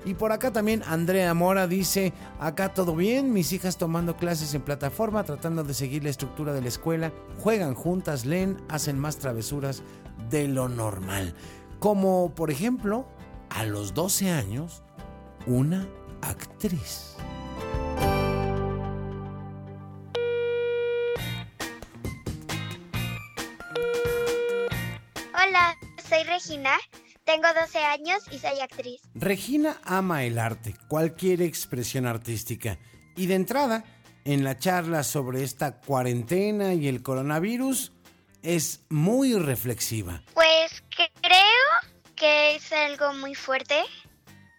Y 0.08 0.14
por 0.14 0.32
acá 0.32 0.54
también 0.54 0.84
Andrea 0.88 1.34
Mora 1.34 1.68
dice, 1.68 2.14
acá 2.40 2.74
todo 2.74 2.96
bien, 2.96 3.34
mis 3.34 3.52
hijas 3.52 3.78
tomando 3.78 4.16
clases 4.16 4.54
en 4.54 4.62
plataforma, 4.62 5.26
tratando 5.26 5.66
de 5.66 5.74
seguir 5.74 6.06
la 6.06 6.10
estructura 6.10 6.54
de 6.54 6.62
la 6.62 6.70
escuela, 6.70 7.12
juegan 7.44 7.74
juntas, 7.76 8.26
leen, 8.26 8.56
hacen 8.70 8.98
más 8.98 9.18
travesuras 9.18 9.84
de 10.30 10.48
lo 10.48 10.70
normal. 10.70 11.36
Como 11.80 12.34
por 12.34 12.52
ejemplo, 12.52 13.06
a 13.50 13.66
los 13.66 13.94
12 13.94 14.32
años, 14.32 14.82
una 15.46 15.86
actriz. 16.22 17.18
Hola, 25.34 25.76
soy 26.08 26.24
Regina, 26.24 26.72
tengo 27.28 27.48
12 27.54 27.78
años 27.80 28.24
y 28.32 28.40
soy 28.40 28.62
actriz. 28.62 29.02
Regina 29.14 29.82
ama 29.84 30.24
el 30.24 30.40
arte, 30.40 30.74
cualquier 30.88 31.42
expresión 31.42 32.08
artística. 32.08 32.80
Y 33.18 33.28
de 33.28 33.36
entrada, 33.36 33.84
en 34.24 34.46
la 34.46 34.58
charla 34.58 35.04
sobre 35.04 35.44
esta 35.44 35.82
cuarentena 35.82 36.74
y 36.74 36.88
el 36.88 37.04
coronavirus, 37.04 37.92
es 38.44 38.86
muy 38.90 39.34
reflexiva. 39.38 40.24
Pues 40.34 40.82
que 40.96 41.10
creo 41.22 42.06
que 42.16 42.56
es 42.56 42.72
algo 42.72 43.14
muy 43.16 43.36
fuerte 43.36 43.84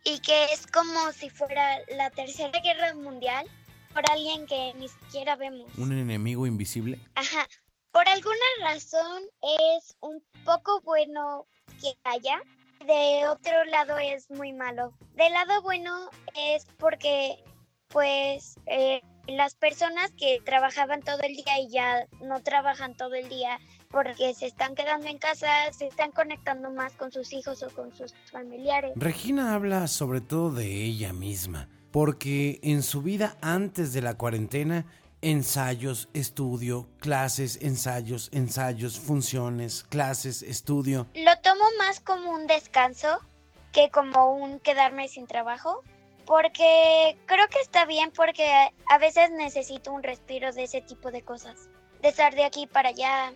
y 0.05 0.19
que 0.21 0.45
es 0.53 0.67
como 0.67 1.11
si 1.13 1.31
fuera 1.31 1.79
la 1.97 2.11
tercera 2.11 2.61
guerra 2.61 2.93
mundial 2.95 3.47
por 3.95 4.03
alguien 4.11 4.47
que 4.47 4.75
ni 4.75 4.89
siquiera 4.89 5.37
vemos. 5.37 5.71
¿Un 5.79 5.93
enemigo 5.93 6.47
invisible? 6.47 7.01
Ajá. 7.15 7.49
Por 7.93 8.07
alguna 8.07 8.37
razón 8.63 9.23
es 9.41 9.97
un 10.01 10.23
poco 10.45 10.83
bueno 10.83 11.47
que 11.81 11.95
haya, 12.05 12.43
de 12.89 13.29
otro 13.29 13.65
lado 13.67 13.99
es 13.99 14.31
muy 14.31 14.53
malo. 14.55 14.95
Del 15.15 15.33
lado 15.35 15.61
bueno 15.63 16.09
es 16.35 16.67
porque 16.79 17.37
pues 17.89 18.57
eh, 18.67 19.03
las 19.27 19.55
personas 19.55 20.11
que 20.17 20.41
trabajaban 20.45 21.03
todo 21.03 21.21
el 21.21 21.35
día 21.35 21.61
y 21.61 21.69
ya 21.71 22.07
no 22.23 22.43
trabajan 22.43 22.97
todo 22.97 23.15
el 23.15 23.29
día 23.29 23.59
porque 23.91 24.35
se 24.35 24.47
están 24.47 24.75
quedando 24.75 25.07
en 25.07 25.19
casa, 25.19 25.49
se 25.73 25.87
están 25.87 26.13
conectando 26.13 26.71
más 26.71 26.95
con 26.95 27.13
sus 27.13 27.33
hijos 27.33 27.63
o 27.63 27.69
con 27.71 27.95
sus 27.95 28.15
familiares. 28.33 28.93
Regina 28.97 29.55
habla 29.55 29.87
sobre 29.87 30.23
todo 30.23 30.51
de 30.51 30.85
ella 30.85 31.13
misma, 31.13 31.69
porque 31.91 32.59
en 32.63 32.83
su 32.83 33.03
vida 33.03 33.37
antes 33.43 33.93
de 33.93 34.01
la 34.01 34.15
cuarentena 34.15 34.87
ensayos, 35.21 36.09
estudio, 36.15 36.89
clases, 37.01 37.59
ensayos, 37.63 38.29
ensayos, 38.33 38.99
funciones, 38.99 39.85
clases, 39.89 40.43
estudio. 40.43 41.07
Lo 41.15 41.37
tomo 41.41 41.65
más 41.79 42.01
como 42.01 42.31
un 42.31 42.47
descanso 42.47 43.21
que 43.73 43.91
como 43.91 44.33
un 44.33 44.61
quedarme 44.61 45.09
sin 45.09 45.27
trabajo, 45.27 45.83
porque 46.25 47.19
creo 47.27 47.49
que 47.49 47.61
está 47.61 47.85
bien 47.85 48.11
porque 48.11 48.51
a 48.89 48.99
veces 48.99 49.31
necesito 49.31 49.93
un 49.93 50.03
respiro 50.03 50.53
de 50.53 50.65
ese 50.65 50.81
tipo 50.81 51.11
de 51.11 51.23
cosas, 51.23 51.69
de 52.01 52.09
estar 52.09 52.35
de 52.35 52.45
aquí 52.45 52.67
para 52.67 52.91
allá. 52.91 53.33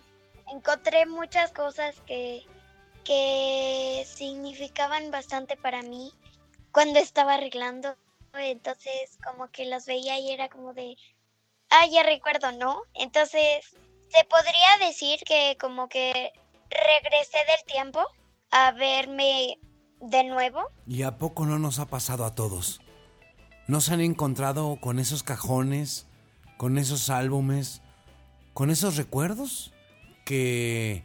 Encontré 0.51 1.05
muchas 1.05 1.51
cosas 1.51 1.95
que, 2.05 2.43
que 3.03 4.05
significaban 4.05 5.11
bastante 5.11 5.57
para 5.57 5.81
mí 5.81 6.13
cuando 6.71 6.99
estaba 6.99 7.35
arreglando, 7.35 7.95
entonces 8.33 9.17
como 9.23 9.49
que 9.49 9.65
las 9.65 9.85
veía 9.85 10.17
y 10.19 10.31
era 10.31 10.49
como 10.49 10.73
de, 10.73 10.95
Ah, 11.75 11.87
ya 11.91 12.03
recuerdo, 12.03 12.51
¿no? 12.51 12.83
Entonces, 12.93 13.65
se 14.07 14.23
podría 14.25 14.87
decir 14.87 15.19
que 15.25 15.57
como 15.59 15.89
que 15.89 16.31
regresé 16.69 17.39
del 17.47 17.65
tiempo 17.65 17.99
a 18.51 18.71
verme 18.73 19.57
de 19.99 20.23
nuevo. 20.23 20.69
¿Y 20.85 21.01
a 21.01 21.17
poco 21.17 21.47
no 21.47 21.57
nos 21.57 21.79
ha 21.79 21.87
pasado 21.87 22.25
a 22.25 22.35
todos? 22.35 22.79
¿Nos 23.67 23.89
han 23.89 24.01
encontrado 24.01 24.77
con 24.79 24.99
esos 24.99 25.23
cajones, 25.23 26.05
con 26.57 26.77
esos 26.77 27.09
álbumes, 27.09 27.81
con 28.53 28.69
esos 28.69 28.95
recuerdos 28.95 29.73
que 30.25 31.03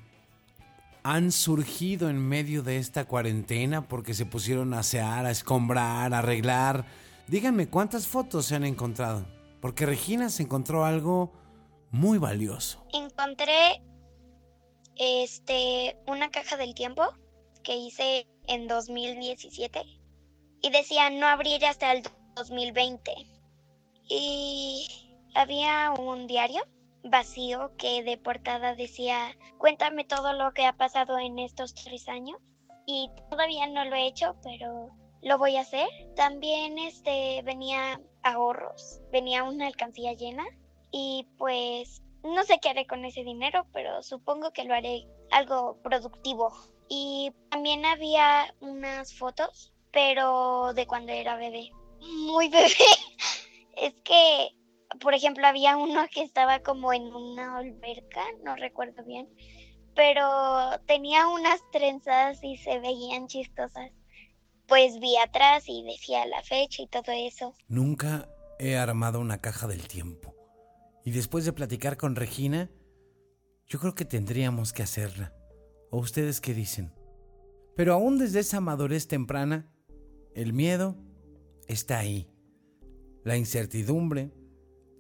han 1.03 1.33
surgido 1.33 2.11
en 2.11 2.19
medio 2.19 2.63
de 2.63 2.77
esta 2.77 3.07
cuarentena 3.07 3.89
porque 3.89 4.13
se 4.13 4.27
pusieron 4.27 4.75
a 4.75 4.81
asear, 4.81 5.25
a 5.25 5.31
escombrar, 5.31 6.13
a 6.13 6.19
arreglar? 6.19 6.85
Díganme, 7.27 7.69
¿cuántas 7.69 8.07
fotos 8.07 8.45
se 8.45 8.55
han 8.55 8.65
encontrado? 8.65 9.38
Porque 9.61 9.87
Regina 9.87 10.31
se 10.31 10.45
encontró 10.45 10.85
algo 10.85 11.33
muy 11.91 12.19
valioso. 12.19 12.85
Encontré 12.93 13.83
este 14.97 15.97
una 16.07 16.31
caja 16.31 16.57
del 16.57 16.75
tiempo 16.75 17.03
que 17.63 17.77
hice 17.77 18.27
en 18.47 18.67
2017 18.67 19.83
y 20.61 20.71
decía 20.71 21.11
no 21.11 21.27
abrir 21.27 21.65
hasta 21.65 21.93
el 21.93 22.03
2020. 22.35 23.13
Y 24.09 25.09
había 25.35 25.93
un 25.93 26.27
diario 26.27 26.63
vacío 27.05 27.73
que 27.77 28.03
de 28.03 28.19
portada 28.19 28.75
decía 28.75 29.37
cuéntame 29.59 30.05
todo 30.05 30.33
lo 30.33 30.53
que 30.53 30.67
ha 30.67 30.77
pasado 30.77 31.19
en 31.19 31.39
estos 31.39 31.75
tres 31.75 32.09
años 32.09 32.39
y 32.87 33.11
todavía 33.31 33.67
no 33.69 33.85
lo 33.85 33.95
he 33.95 34.07
hecho 34.07 34.35
pero 34.43 34.91
lo 35.23 35.39
voy 35.39 35.57
a 35.57 35.63
hacer. 35.63 35.89
También 36.17 36.79
este 36.79 37.43
venía 37.43 38.01
ahorros, 38.23 39.01
venía 39.11 39.45
una 39.45 39.67
alcancía 39.67 40.13
llena 40.13 40.45
y 40.91 41.27
pues 41.39 42.03
no 42.23 42.43
sé 42.45 42.59
qué 42.61 42.71
haré 42.71 42.87
con 42.87 43.05
ese 43.05 43.25
dinero, 43.25 43.67
pero 43.73 44.03
supongo 44.03 44.53
que 44.53 44.65
lo 44.65 44.75
haré 44.75 45.07
algo 45.31 45.79
productivo. 45.83 46.53
Y 46.89 47.33
también 47.51 47.85
había 47.85 48.55
unas 48.61 49.15
fotos, 49.15 49.73
pero 49.93 50.73
de 50.75 50.87
cuando 50.87 51.13
era 51.13 51.37
bebé. 51.37 51.71
Muy 52.01 52.49
bebé. 52.51 52.73
es 53.77 53.95
que, 54.05 54.51
por 55.01 55.15
ejemplo, 55.15 55.47
había 55.47 55.77
uno 55.77 56.07
que 56.13 56.23
estaba 56.23 56.61
como 56.61 56.93
en 56.93 57.15
una 57.15 57.59
alberca, 57.59 58.23
no 58.43 58.57
recuerdo 58.57 59.05
bien, 59.05 59.29
pero 59.95 60.81
tenía 60.87 61.29
unas 61.29 61.61
trenzas 61.71 62.43
y 62.43 62.57
se 62.57 62.79
veían 62.79 63.27
chistosas 63.27 63.91
pues 64.69 65.01
vi 65.01 65.17
atrás 65.17 65.65
y 65.67 65.83
decía 65.83 66.27
la 66.27 66.43
fecha 66.43 66.83
y 66.83 66.87
todo 66.87 67.11
eso. 67.11 67.55
Nunca 67.69 68.29
he 68.59 68.77
armado 68.77 69.19
una 69.19 69.41
caja 69.41 69.67
del 69.67 69.89
tiempo. 69.89 70.35
Y 71.05 71.11
después 71.11 71.47
de 71.47 71.55
platicar 71.55 71.97
con 71.97 72.15
Regina, 72.15 72.71
yo 73.67 73.81
creo 73.81 73.95
que 73.95 74.05
tendríamos 74.05 74.73
que 74.73 74.83
hacerla. 74.83 75.33
¿O 75.91 75.99
ustedes 75.99 76.41
qué 76.41 76.53
dicen? 76.53 76.93
Pero 77.77 77.95
aún 77.95 78.19
desde 78.19 78.41
esa 78.41 78.61
madurez 78.61 79.09
temprana, 79.09 79.73
el 80.35 80.53
miedo 80.53 80.97
está 81.67 81.99
ahí. 81.99 82.29
La 83.25 83.37
incertidumbre 83.37 84.33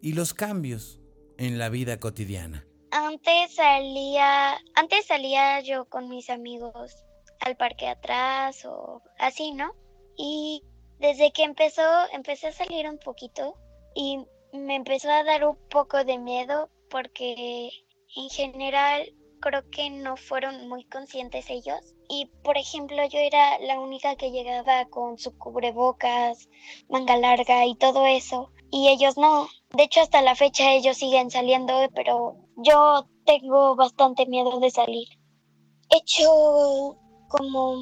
y 0.01 0.15
los 0.15 0.33
cambios 0.33 1.01
en 1.37 1.59
la 1.59 1.69
vida 1.69 2.01
cotidiana. 2.01 2.67
Antes 2.91 3.55
salía, 3.55 4.59
antes 4.75 5.07
salía 5.07 5.61
yo 5.61 5.85
con 5.85 6.09
mis 6.09 6.31
amigos 6.31 6.97
al 7.41 7.57
parque 7.57 7.89
atrás 7.89 8.65
o 8.65 9.03
así, 9.19 9.53
¿no? 9.53 9.73
Y 10.17 10.63
desde 10.99 11.33
que 11.33 11.45
empezó, 11.45 11.83
empecé 12.13 12.49
a 12.49 12.53
salir 12.53 12.89
un 12.89 12.99
poquito 12.99 13.55
y 13.95 14.19
me 14.53 14.77
empezó 14.77 15.11
a 15.11 15.25
dar 15.25 15.45
un 15.47 15.57
poco 15.69 16.05
de 16.05 16.19
miedo 16.19 16.71
porque 16.91 17.71
en 18.17 18.31
general 18.31 19.13
creo 19.41 19.63
que 19.71 19.91
no 19.91 20.17
fueron 20.17 20.69
muy 20.69 20.85
conscientes 20.85 21.51
ellos. 21.51 21.95
Y 22.09 22.27
por 22.43 22.57
ejemplo, 22.57 22.97
yo 23.07 23.19
era 23.19 23.59
la 23.61 23.79
única 23.79 24.17
que 24.17 24.31
llegaba 24.31 24.87
con 24.87 25.19
su 25.19 25.37
cubrebocas, 25.37 26.49
manga 26.89 27.17
larga 27.17 27.67
y 27.67 27.77
todo 27.77 28.07
eso. 28.07 28.51
Y 28.71 28.89
ellos 28.89 29.17
no. 29.17 29.49
De 29.71 29.85
hecho, 29.85 30.01
hasta 30.01 30.23
la 30.23 30.35
fecha 30.35 30.73
ellos 30.73 30.97
siguen 30.97 31.31
saliendo, 31.31 31.75
pero 31.95 32.37
yo 32.57 33.07
tengo 33.25 33.77
bastante 33.77 34.27
miedo 34.27 34.59
de 34.61 34.71
salir. 34.71 35.09
He 35.91 35.99
hecho 35.99 36.99
como 37.29 37.77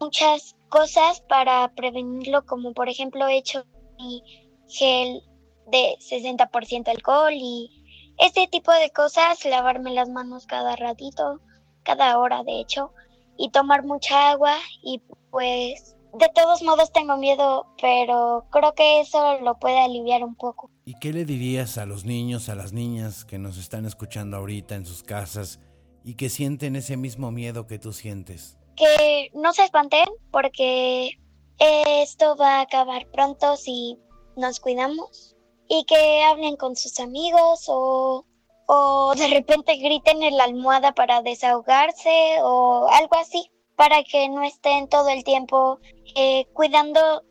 muchas 0.00 0.56
cosas 0.68 1.20
para 1.22 1.72
prevenirlo, 1.74 2.44
como 2.44 2.72
por 2.72 2.88
ejemplo 2.88 3.26
he 3.26 3.38
hecho 3.38 3.64
mi 3.98 4.22
gel 4.68 5.22
de 5.70 5.96
60% 6.00 6.88
alcohol 6.88 7.32
y 7.32 7.70
este 8.18 8.48
tipo 8.48 8.72
de 8.72 8.90
cosas, 8.90 9.44
lavarme 9.44 9.92
las 9.92 10.08
manos 10.08 10.46
cada 10.46 10.76
ratito, 10.76 11.40
cada 11.84 12.18
hora 12.18 12.42
de 12.42 12.60
hecho, 12.60 12.92
y 13.36 13.50
tomar 13.50 13.84
mucha 13.84 14.30
agua 14.30 14.56
y 14.82 15.00
pues 15.30 15.96
de 16.18 16.28
todos 16.34 16.62
modos 16.62 16.92
tengo 16.92 17.16
miedo, 17.16 17.66
pero 17.80 18.46
creo 18.50 18.74
que 18.74 19.00
eso 19.00 19.38
lo 19.40 19.58
puede 19.58 19.78
aliviar 19.78 20.24
un 20.24 20.34
poco. 20.34 20.70
¿Y 20.84 20.94
qué 20.94 21.12
le 21.12 21.24
dirías 21.24 21.78
a 21.78 21.86
los 21.86 22.04
niños, 22.04 22.48
a 22.48 22.54
las 22.54 22.72
niñas 22.72 23.24
que 23.24 23.38
nos 23.38 23.58
están 23.58 23.84
escuchando 23.84 24.36
ahorita 24.36 24.74
en 24.74 24.86
sus 24.86 25.02
casas 25.02 25.60
y 26.04 26.14
que 26.14 26.28
sienten 26.28 26.76
ese 26.76 26.96
mismo 26.96 27.30
miedo 27.30 27.66
que 27.66 27.78
tú 27.78 27.92
sientes? 27.92 28.57
Que 28.78 29.30
no 29.34 29.52
se 29.52 29.64
espanten 29.64 30.06
porque 30.30 31.18
esto 31.58 32.36
va 32.36 32.58
a 32.58 32.60
acabar 32.62 33.06
pronto 33.10 33.56
si 33.56 33.98
nos 34.36 34.60
cuidamos 34.60 35.36
y 35.68 35.84
que 35.84 36.22
hablen 36.22 36.56
con 36.56 36.76
sus 36.76 36.98
amigos 37.00 37.64
o, 37.68 38.24
o 38.66 39.14
de 39.16 39.28
repente 39.28 39.76
griten 39.76 40.22
en 40.22 40.36
la 40.36 40.44
almohada 40.44 40.92
para 40.92 41.22
desahogarse 41.22 42.38
o 42.42 42.88
algo 42.90 43.16
así, 43.16 43.50
para 43.76 44.02
que 44.04 44.28
no 44.28 44.42
estén 44.42 44.88
todo 44.88 45.08
el 45.08 45.24
tiempo 45.24 45.78
eh, 46.14 46.46
cuidando 46.54 47.22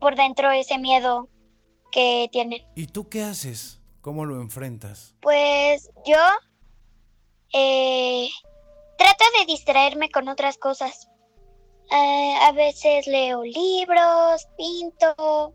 por 0.00 0.16
dentro 0.16 0.50
ese 0.50 0.78
miedo 0.78 1.28
que 1.92 2.28
tienen. 2.32 2.62
¿Y 2.74 2.86
tú 2.86 3.08
qué 3.08 3.22
haces? 3.22 3.80
¿Cómo 4.00 4.24
lo 4.24 4.40
enfrentas? 4.40 5.14
Pues 5.20 5.90
yo 6.06 6.16
eh, 7.52 8.28
trato 9.00 9.24
de 9.38 9.46
distraerme 9.46 10.10
con 10.10 10.28
otras 10.28 10.58
cosas. 10.58 11.08
Eh, 11.90 12.34
a 12.42 12.52
veces 12.52 13.06
leo 13.06 13.42
libros, 13.42 14.46
pinto, 14.58 15.54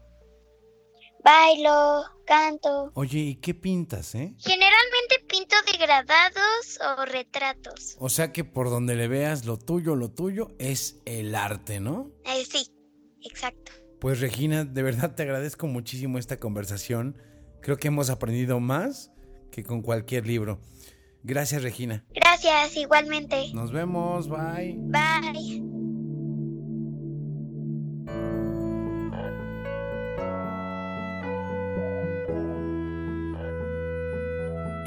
bailo, 1.23 2.03
canto. 2.25 2.91
Oye, 2.95 3.19
¿y 3.19 3.35
qué 3.35 3.53
pintas, 3.53 4.15
eh? 4.15 4.33
Generalmente 4.39 5.23
pinto 5.29 5.55
degradados 5.71 6.79
o 6.97 7.05
retratos. 7.05 7.95
O 7.99 8.09
sea 8.09 8.33
que 8.33 8.43
por 8.43 8.71
donde 8.71 8.95
le 8.95 9.07
veas 9.07 9.45
lo 9.45 9.57
tuyo, 9.57 9.95
lo 9.95 10.09
tuyo 10.09 10.49
es 10.57 10.99
el 11.05 11.35
arte, 11.35 11.79
¿no? 11.79 12.11
Eh, 12.25 12.43
sí, 12.45 12.67
exacto. 13.21 13.71
Pues 14.01 14.19
Regina, 14.21 14.65
de 14.65 14.81
verdad 14.81 15.13
te 15.13 15.21
agradezco 15.21 15.67
muchísimo 15.67 16.17
esta 16.17 16.39
conversación. 16.39 17.21
Creo 17.61 17.77
que 17.77 17.89
hemos 17.89 18.09
aprendido 18.09 18.59
más 18.59 19.11
que 19.51 19.63
con 19.63 19.83
cualquier 19.83 20.25
libro. 20.25 20.59
Gracias, 21.25 21.63
Regina. 21.63 22.03
Gracias, 22.13 22.77
igualmente. 22.77 23.51
Nos 23.51 23.71
vemos, 23.71 24.29
bye. 24.29 24.77
Bye. 24.77 25.63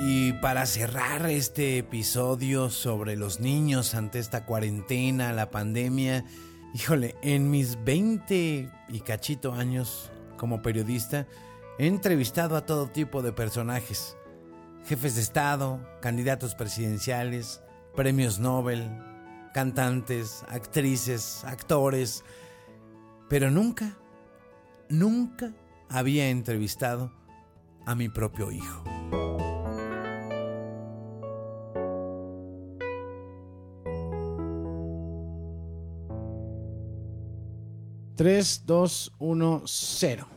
Y 0.01 0.33
para 0.35 0.64
cerrar 0.66 1.27
este 1.27 1.79
episodio 1.79 2.70
sobre 2.70 3.16
los 3.16 3.40
niños 3.40 3.96
ante 3.96 4.20
esta 4.20 4.46
cuarentena, 4.46 5.33
la 5.33 5.51
pandemia, 5.51 6.24
híjole, 6.72 7.16
en 7.20 7.51
mis 7.51 7.83
20 7.83 8.70
y 8.88 9.01
cachito 9.01 9.55
años 9.55 10.12
como 10.37 10.62
periodista, 10.62 11.27
he 11.81 11.88
entrevistado 11.88 12.57
a 12.57 12.64
todo 12.64 12.87
tipo 12.87 13.22
de 13.22 13.33
personajes, 13.33 14.16
jefes 14.85 15.14
de 15.14 15.23
Estado, 15.23 15.81
candidatos 16.01 16.55
presidenciales, 16.55 17.62
premios 17.95 18.38
Nobel, 18.38 18.88
cantantes, 19.53 20.45
actrices, 20.49 21.45
actores, 21.45 22.25
pero 23.29 23.51
nunca, 23.51 23.97
nunca 24.88 25.53
había 25.88 26.29
entrevistado 26.31 27.12
a 27.87 27.95
mi 27.95 28.09
propio 28.09 28.51
hijo. 28.51 28.85
3, 38.19 38.62
2, 38.67 39.12
1, 39.21 39.62
0. 39.64 40.29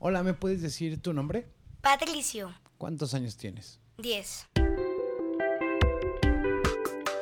Hola, 0.00 0.24
¿me 0.24 0.34
puedes 0.34 0.60
decir 0.60 1.00
tu 1.00 1.12
nombre? 1.12 1.46
Patricio, 1.80 2.52
¿Cuántos 2.80 3.12
años 3.12 3.36
tienes? 3.36 3.78
10. 3.98 4.46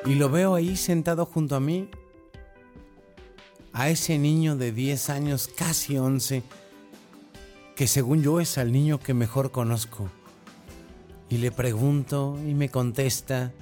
Y 0.07 0.15
lo 0.15 0.31
veo 0.31 0.55
ahí 0.55 0.77
sentado 0.77 1.27
junto 1.27 1.57
a 1.57 1.61
mí, 1.61 1.91
a 3.73 3.89
ese 3.89 4.21
niño 4.21 4.55
de 4.55 4.71
10 4.71 5.11
años, 5.11 5.49
casi 5.49 5.99
11, 5.99 6.45
que 7.75 7.89
según 7.89 8.23
yo 8.23 8.39
es 8.39 8.57
al 8.57 8.71
niño 8.71 9.01
que 9.01 9.15
mejor 9.15 9.51
conozco. 9.51 10.09
Y 11.29 11.39
le 11.39 11.51
pregunto 11.51 12.39
y 12.47 12.55
me 12.55 12.69
contesta. 12.69 13.53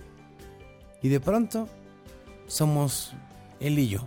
Y 1.00 1.08
de 1.08 1.20
pronto 1.20 1.66
somos 2.46 3.14
él 3.58 3.78
y 3.78 3.88
yo. 3.88 4.06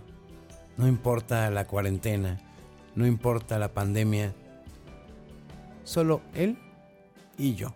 No 0.76 0.86
importa 0.86 1.50
la 1.50 1.66
cuarentena, 1.66 2.38
no 2.94 3.04
importa 3.04 3.58
la 3.58 3.74
pandemia, 3.74 4.32
solo 5.82 6.20
él 6.34 6.56
y 7.40 7.54
yo. 7.54 7.74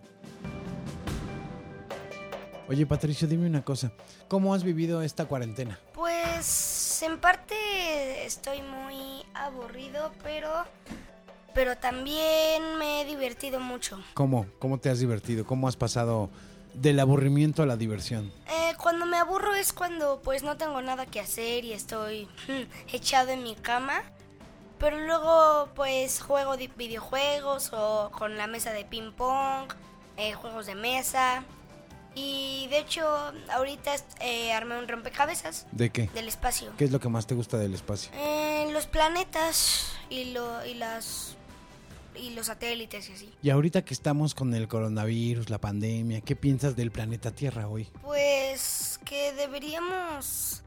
Oye 2.68 2.86
Patricio, 2.86 3.28
dime 3.28 3.46
una 3.46 3.64
cosa, 3.64 3.92
¿cómo 4.28 4.54
has 4.54 4.64
vivido 4.64 5.02
esta 5.02 5.26
cuarentena? 5.26 5.78
Pues 5.94 7.02
en 7.02 7.18
parte 7.18 8.24
estoy 8.24 8.62
muy 8.62 9.22
aburrido, 9.34 10.12
pero 10.22 10.48
pero 11.54 11.76
también 11.76 12.78
me 12.78 13.02
he 13.02 13.04
divertido 13.04 13.60
mucho. 13.60 14.02
¿Cómo? 14.14 14.46
¿Cómo 14.58 14.78
te 14.78 14.90
has 14.90 14.98
divertido? 14.98 15.46
¿Cómo 15.46 15.68
has 15.68 15.76
pasado 15.76 16.30
del 16.72 16.98
aburrimiento 16.98 17.62
a 17.62 17.66
la 17.66 17.76
diversión? 17.76 18.32
Eh, 18.48 18.72
cuando 18.82 19.06
me 19.06 19.18
aburro 19.18 19.54
es 19.54 19.72
cuando 19.72 20.20
pues 20.22 20.42
no 20.42 20.56
tengo 20.56 20.82
nada 20.82 21.06
que 21.06 21.20
hacer 21.20 21.64
y 21.64 21.72
estoy 21.72 22.26
mm, 22.48 22.94
echado 22.94 23.30
en 23.30 23.44
mi 23.44 23.54
cama. 23.54 24.02
Pero 24.84 24.98
luego 24.98 25.70
pues 25.74 26.20
juego 26.20 26.58
de 26.58 26.68
videojuegos 26.68 27.70
o 27.72 28.10
con 28.12 28.36
la 28.36 28.46
mesa 28.46 28.70
de 28.70 28.84
ping 28.84 29.12
pong, 29.12 29.72
eh, 30.18 30.34
juegos 30.34 30.66
de 30.66 30.74
mesa. 30.74 31.42
Y 32.14 32.66
de 32.68 32.80
hecho 32.80 33.08
ahorita 33.50 33.94
eh, 34.20 34.52
armé 34.52 34.78
un 34.78 34.86
rompecabezas 34.86 35.66
¿De 35.72 35.88
qué? 35.88 36.10
del 36.12 36.28
espacio. 36.28 36.70
¿Qué 36.76 36.84
es 36.84 36.92
lo 36.92 37.00
que 37.00 37.08
más 37.08 37.26
te 37.26 37.34
gusta 37.34 37.56
del 37.56 37.72
espacio? 37.72 38.12
Eh, 38.14 38.68
los 38.72 38.84
planetas 38.84 39.86
y, 40.10 40.32
lo, 40.32 40.66
y 40.66 40.74
las 40.74 41.38
y 42.14 42.34
los 42.34 42.48
satélites 42.48 43.08
y 43.08 43.12
así. 43.14 43.32
Y 43.42 43.48
ahorita 43.48 43.86
que 43.86 43.94
estamos 43.94 44.34
con 44.34 44.52
el 44.52 44.68
coronavirus, 44.68 45.48
la 45.48 45.62
pandemia, 45.62 46.20
¿qué 46.20 46.36
piensas 46.36 46.76
del 46.76 46.90
planeta 46.90 47.30
Tierra 47.30 47.68
hoy? 47.68 47.88
Pues 48.02 49.00
que 49.06 49.32
deberíamos 49.32 50.62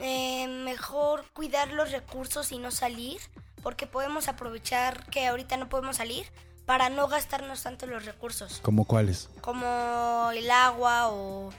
eh, 0.00 0.46
mejor 0.48 1.24
cuidar 1.32 1.68
los 1.72 1.92
recursos 1.92 2.52
y 2.52 2.58
no 2.58 2.70
salir, 2.70 3.20
porque 3.62 3.86
podemos 3.86 4.28
aprovechar 4.28 5.04
que 5.10 5.26
ahorita 5.26 5.56
no 5.56 5.68
podemos 5.68 5.96
salir 5.96 6.26
para 6.66 6.88
no 6.88 7.08
gastarnos 7.08 7.62
tanto 7.62 7.86
los 7.86 8.04
recursos, 8.04 8.60
¿Cómo 8.62 8.84
cuáles? 8.84 9.28
como 9.40 10.30
el 10.32 10.50
agua 10.50 11.08
o, 11.08 11.50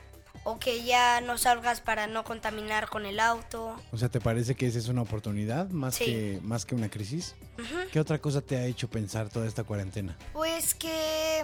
o 0.45 0.59
que 0.59 0.83
ya 0.83 1.19
no 1.21 1.37
salgas 1.37 1.81
para 1.81 2.07
no 2.07 2.23
contaminar 2.23 2.87
con 2.89 3.05
el 3.05 3.19
auto. 3.19 3.75
O 3.91 3.97
sea, 3.97 4.09
¿te 4.09 4.21
parece 4.21 4.55
que 4.55 4.67
esa 4.67 4.79
es 4.79 4.87
una 4.87 5.01
oportunidad 5.01 5.69
más, 5.69 5.95
Sí. 5.95 6.05
que, 6.05 6.39
más 6.43 6.65
que 6.65 6.75
una 6.75 6.89
crisis? 6.89 7.35
¿Qué 7.91 7.99
otra 7.99 8.19
cosa 8.19 8.41
te 8.41 8.55
ha 8.57 8.65
hecho 8.65 8.89
pensar 8.89 9.29
toda 9.29 9.45
esta 9.47 9.63
cuarentena? 9.65 10.17
Pues 10.33 10.73
que 10.73 11.43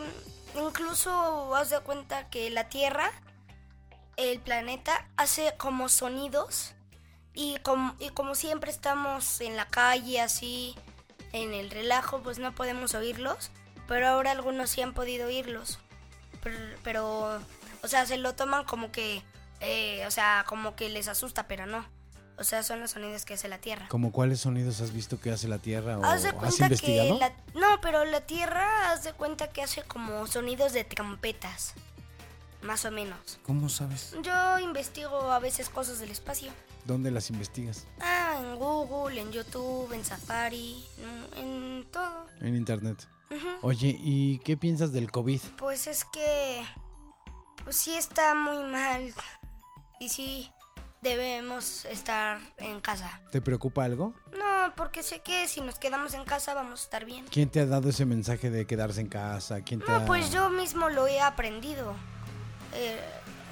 incluso 0.59 1.53
haz 1.55 1.69
de 1.69 1.79
cuenta 1.81 2.29
que 2.29 2.49
la 2.49 2.69
Tierra, 2.69 3.11
el 4.15 4.39
planeta, 4.39 5.07
hace 5.17 5.53
como 5.57 5.89
sonidos 5.89 6.73
y 7.37 7.57
como, 7.59 7.93
y 7.99 8.09
como 8.09 8.33
siempre 8.33 8.71
estamos 8.71 9.41
en 9.41 9.55
la 9.55 9.67
calle 9.67 10.19
así, 10.19 10.75
en 11.33 11.53
el 11.53 11.69
relajo, 11.69 12.19
pues 12.23 12.39
no 12.39 12.55
podemos 12.55 12.95
oírlos, 12.95 13.51
pero 13.87 14.07
ahora 14.07 14.31
algunos 14.31 14.71
sí 14.71 14.81
han 14.81 14.95
podido 14.95 15.27
oírlos. 15.27 15.77
Pero, 16.41 16.57
pero, 16.83 17.39
o 17.83 17.87
sea, 17.87 18.07
se 18.07 18.17
lo 18.17 18.33
toman 18.33 18.65
como 18.65 18.91
que, 18.91 19.21
eh, 19.59 20.03
o 20.07 20.11
sea, 20.11 20.45
como 20.47 20.75
que 20.75 20.89
les 20.89 21.07
asusta, 21.07 21.47
pero 21.47 21.67
no. 21.67 21.85
O 22.39 22.43
sea, 22.43 22.63
son 22.63 22.79
los 22.79 22.91
sonidos 22.91 23.23
que 23.23 23.35
hace 23.35 23.47
la 23.47 23.59
Tierra. 23.59 23.85
¿Cómo 23.87 24.11
cuáles 24.11 24.39
sonidos 24.39 24.81
has 24.81 24.91
visto 24.91 25.19
que 25.19 25.31
hace 25.31 25.47
la 25.47 25.59
Tierra 25.59 25.99
o 25.99 26.03
Haz 26.03 26.23
de 26.23 26.29
has 26.29 26.33
cuenta 26.33 26.63
investigado? 26.65 27.13
que 27.13 27.19
la, 27.19 27.33
no, 27.53 27.79
pero 27.81 28.03
la 28.03 28.21
Tierra 28.21 28.91
haz 28.91 29.03
de 29.03 29.13
cuenta 29.13 29.49
que 29.51 29.61
hace 29.61 29.83
como 29.83 30.25
sonidos 30.25 30.73
de 30.73 30.85
trompetas. 30.85 31.75
más 32.63 32.83
o 32.85 32.89
menos. 32.91 33.39
¿Cómo 33.43 33.69
sabes? 33.69 34.15
Yo 34.23 34.57
investigo 34.57 35.31
a 35.31 35.37
veces 35.37 35.69
cosas 35.69 35.99
del 35.99 36.09
espacio. 36.09 36.51
¿Dónde 36.87 37.11
las 37.11 37.29
investigas? 37.29 37.85
Ah, 37.99 38.37
en 38.41 38.55
Google, 38.55 39.19
en 39.19 39.31
YouTube, 39.31 39.91
en 39.93 40.05
Safari, 40.05 40.83
en, 41.35 41.43
en 41.43 41.91
todo. 41.91 42.25
En 42.39 42.55
internet. 42.55 43.05
Oye, 43.61 43.95
¿y 43.99 44.39
qué 44.39 44.55
piensas 44.55 44.93
del 44.93 45.11
COVID? 45.11 45.41
Pues 45.57 45.85
es 45.87 46.05
que, 46.05 46.63
pues 47.63 47.75
sí 47.75 47.93
está 47.93 48.33
muy 48.35 48.63
mal 48.71 49.13
y 49.99 50.07
sí 50.07 50.49
debemos 51.01 51.83
estar 51.85 52.39
en 52.57 52.79
casa. 52.79 53.19
¿Te 53.33 53.41
preocupa 53.41 53.83
algo? 53.83 54.13
No, 54.31 54.73
porque 54.77 55.03
sé 55.03 55.19
que 55.21 55.45
si 55.49 55.59
nos 55.59 55.77
quedamos 55.79 56.13
en 56.13 56.23
casa 56.23 56.53
vamos 56.53 56.79
a 56.79 56.83
estar 56.85 57.03
bien. 57.03 57.25
¿Quién 57.29 57.49
te 57.49 57.59
ha 57.59 57.65
dado 57.65 57.89
ese 57.89 58.05
mensaje 58.05 58.49
de 58.49 58.65
quedarse 58.65 59.01
en 59.01 59.09
casa? 59.09 59.59
¿Quién 59.61 59.81
te 59.81 59.87
No, 59.91 59.97
ha... 59.97 60.05
pues 60.05 60.31
yo 60.31 60.49
mismo 60.49 60.87
lo 60.87 61.05
he 61.05 61.19
aprendido. 61.19 61.93
Eh, 62.73 62.97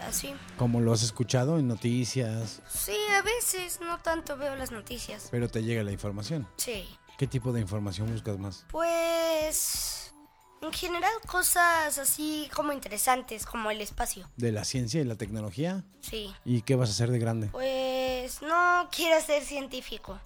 así. 0.01 0.34
¿Cómo 0.58 0.81
lo 0.81 0.93
has 0.93 1.03
escuchado 1.03 1.60
en 1.60 1.67
noticias? 1.67 2.62
Sí, 2.67 2.97
a 3.17 3.21
veces 3.21 3.79
no 3.81 3.97
tanto 3.99 4.38
veo 4.38 4.55
las 4.55 4.71
noticias. 4.71 5.27
Pero 5.31 5.49
te 5.49 5.63
llega 5.63 5.84
la 5.84 5.91
información. 5.91 6.47
Sí. 6.58 6.88
¿Qué 7.17 7.27
tipo 7.27 7.53
de 7.53 7.62
información 7.62 8.12
buscas 8.12 8.38
más? 8.38 8.65
Pues 8.69 10.13
en 10.62 10.73
general 10.73 11.13
cosas 11.27 11.97
así 11.97 12.49
como 12.53 12.73
interesantes, 12.73 13.45
como 13.45 13.71
el 13.71 13.81
espacio. 13.81 14.29
¿De 14.36 14.51
la 14.51 14.63
ciencia 14.63 15.01
y 15.01 15.03
la 15.03 15.15
tecnología? 15.15 15.84
Sí. 16.01 16.34
¿Y 16.43 16.62
qué 16.63 16.75
vas 16.75 16.89
a 16.89 16.91
hacer 16.93 17.12
de 17.12 17.19
grande? 17.19 17.47
Pues 17.47 18.41
no 18.41 18.89
quiero 18.91 19.21
ser 19.21 19.43
científico. 19.43 20.19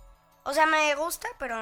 O 0.45 0.53
sea, 0.53 0.65
me 0.65 0.95
gusta, 0.95 1.27
pero 1.37 1.55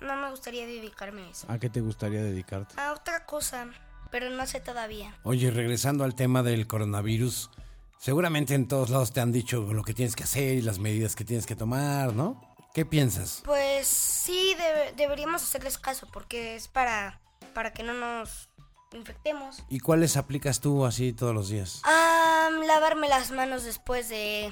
no 0.00 0.16
me 0.16 0.30
gustaría 0.30 0.66
dedicarme 0.66 1.22
a 1.22 1.30
eso. 1.30 1.46
¿A 1.50 1.58
qué 1.58 1.68
te 1.68 1.80
gustaría 1.80 2.22
dedicarte? 2.22 2.74
A 2.80 2.92
otra 2.92 3.24
cosa, 3.26 3.68
pero 4.12 4.30
no 4.30 4.46
sé 4.46 4.60
todavía. 4.60 5.16
Oye, 5.24 5.50
regresando 5.50 6.04
al 6.04 6.14
tema 6.14 6.44
del 6.44 6.68
coronavirus, 6.68 7.50
seguramente 7.98 8.54
en 8.54 8.68
todos 8.68 8.90
lados 8.90 9.12
te 9.12 9.20
han 9.20 9.32
dicho 9.32 9.72
lo 9.72 9.82
que 9.82 9.94
tienes 9.94 10.14
que 10.14 10.22
hacer 10.24 10.54
y 10.58 10.62
las 10.62 10.78
medidas 10.78 11.16
que 11.16 11.24
tienes 11.24 11.46
que 11.46 11.56
tomar, 11.56 12.12
¿no? 12.14 12.40
¿Qué 12.74 12.86
piensas? 12.86 13.42
Pues 13.44 13.86
sí, 13.88 14.54
debe- 14.56 14.92
deberíamos 14.96 15.42
hacerles 15.42 15.76
caso 15.78 16.06
porque 16.12 16.54
es 16.54 16.68
para, 16.68 17.20
para 17.54 17.72
que 17.72 17.82
no 17.82 17.92
nos 17.94 18.48
infectemos. 18.94 19.62
¿Y 19.68 19.80
cuáles 19.80 20.16
aplicas 20.16 20.60
tú 20.60 20.84
así 20.86 21.12
todos 21.12 21.34
los 21.34 21.48
días? 21.48 21.80
Ah, 21.84 22.48
lavarme 22.66 23.08
las 23.08 23.30
manos 23.30 23.64
después 23.64 24.08
de 24.08 24.50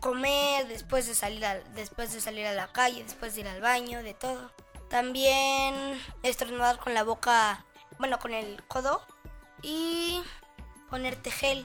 comer, 0.00 0.66
después 0.68 1.06
de 1.06 1.14
salir 1.14 1.44
a, 1.44 1.60
después 1.74 2.12
de 2.12 2.20
salir 2.20 2.46
a 2.46 2.52
la 2.54 2.72
calle, 2.72 3.04
después 3.04 3.34
de 3.34 3.42
ir 3.42 3.48
al 3.48 3.60
baño, 3.60 4.02
de 4.02 4.14
todo. 4.14 4.50
También 4.90 5.74
estornudar 6.22 6.78
con 6.78 6.92
la 6.94 7.02
boca, 7.04 7.64
bueno, 8.02 8.18
con 8.18 8.34
el 8.34 8.60
codo 8.66 9.00
y 9.62 10.20
ponerte 10.90 11.30
gel. 11.30 11.64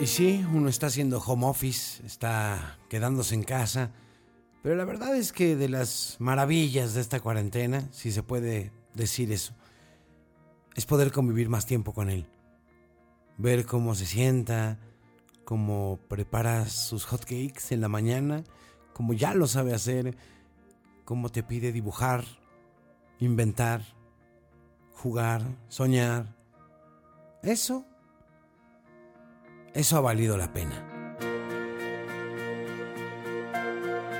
Y 0.00 0.06
sí, 0.06 0.46
uno 0.50 0.70
está 0.70 0.86
haciendo 0.86 1.18
home 1.18 1.44
office, 1.44 2.02
está 2.06 2.78
quedándose 2.88 3.34
en 3.34 3.42
casa, 3.42 3.90
pero 4.62 4.76
la 4.76 4.86
verdad 4.86 5.14
es 5.14 5.30
que 5.30 5.56
de 5.56 5.68
las 5.68 6.16
maravillas 6.20 6.94
de 6.94 7.02
esta 7.02 7.20
cuarentena, 7.20 7.86
si 7.92 8.12
se 8.12 8.22
puede 8.22 8.72
decir 8.94 9.30
eso, 9.30 9.52
es 10.74 10.86
poder 10.86 11.12
convivir 11.12 11.50
más 11.50 11.66
tiempo 11.66 11.92
con 11.92 12.08
él. 12.08 12.24
Ver 13.36 13.66
cómo 13.66 13.94
se 13.94 14.06
sienta, 14.06 14.78
cómo 15.44 16.00
prepara 16.08 16.66
sus 16.66 17.04
hotcakes 17.04 17.74
en 17.74 17.82
la 17.82 17.88
mañana, 17.88 18.42
cómo 19.00 19.14
ya 19.14 19.32
lo 19.32 19.46
sabe 19.46 19.72
hacer, 19.72 20.14
cómo 21.06 21.30
te 21.30 21.42
pide 21.42 21.72
dibujar, 21.72 22.22
inventar, 23.18 23.80
jugar, 24.92 25.40
soñar. 25.70 26.36
Eso 27.42 27.86
eso 29.72 29.96
ha 29.96 30.00
valido 30.02 30.36
la 30.36 30.52
pena. 30.52 31.16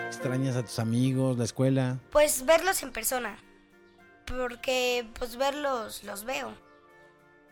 ¿Extrañas 0.06 0.56
a 0.56 0.62
tus 0.62 0.78
amigos, 0.78 1.36
la 1.36 1.44
escuela? 1.44 1.98
Pues 2.10 2.46
verlos 2.46 2.82
en 2.82 2.90
persona. 2.90 3.36
Porque 4.26 5.06
pues 5.18 5.36
verlos 5.36 6.04
los 6.04 6.24
veo. 6.24 6.54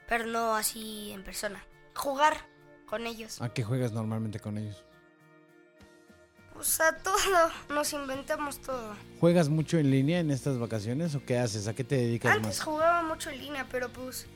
Pero 0.09 0.25
no 0.25 0.57
así 0.57 1.11
en 1.13 1.25
persona. 1.25 1.63
Jugar 1.95 2.39
con 2.87 3.07
ellos. 3.07 3.43
¿A 3.43 3.53
qué 3.53 3.65
juegas 3.65 3.93
normalmente 3.93 4.41
con 4.41 4.57
ellos? 4.57 4.83
Pues 6.59 6.81
a 6.81 6.93
todo. 6.97 7.15
Nos 7.69 7.93
inventamos 7.93 8.59
todo. 8.61 8.95
¿Juegas 9.21 9.49
mucho 9.49 9.79
en 9.79 9.93
línea 9.93 10.19
en 10.19 10.33
estas 10.33 10.59
vacaciones 10.59 11.15
o 11.15 11.25
qué 11.25 11.39
haces? 11.39 11.69
¿A 11.69 11.75
qué 11.75 11.85
te 11.85 11.95
dedicas 11.97 12.33
Antes 12.35 12.59
más? 12.59 12.63
jugaba 12.63 13.03
mucho 13.03 13.31
en 13.31 13.39
línea, 13.39 13.65
pero 13.71 13.89
pues. 13.91 14.27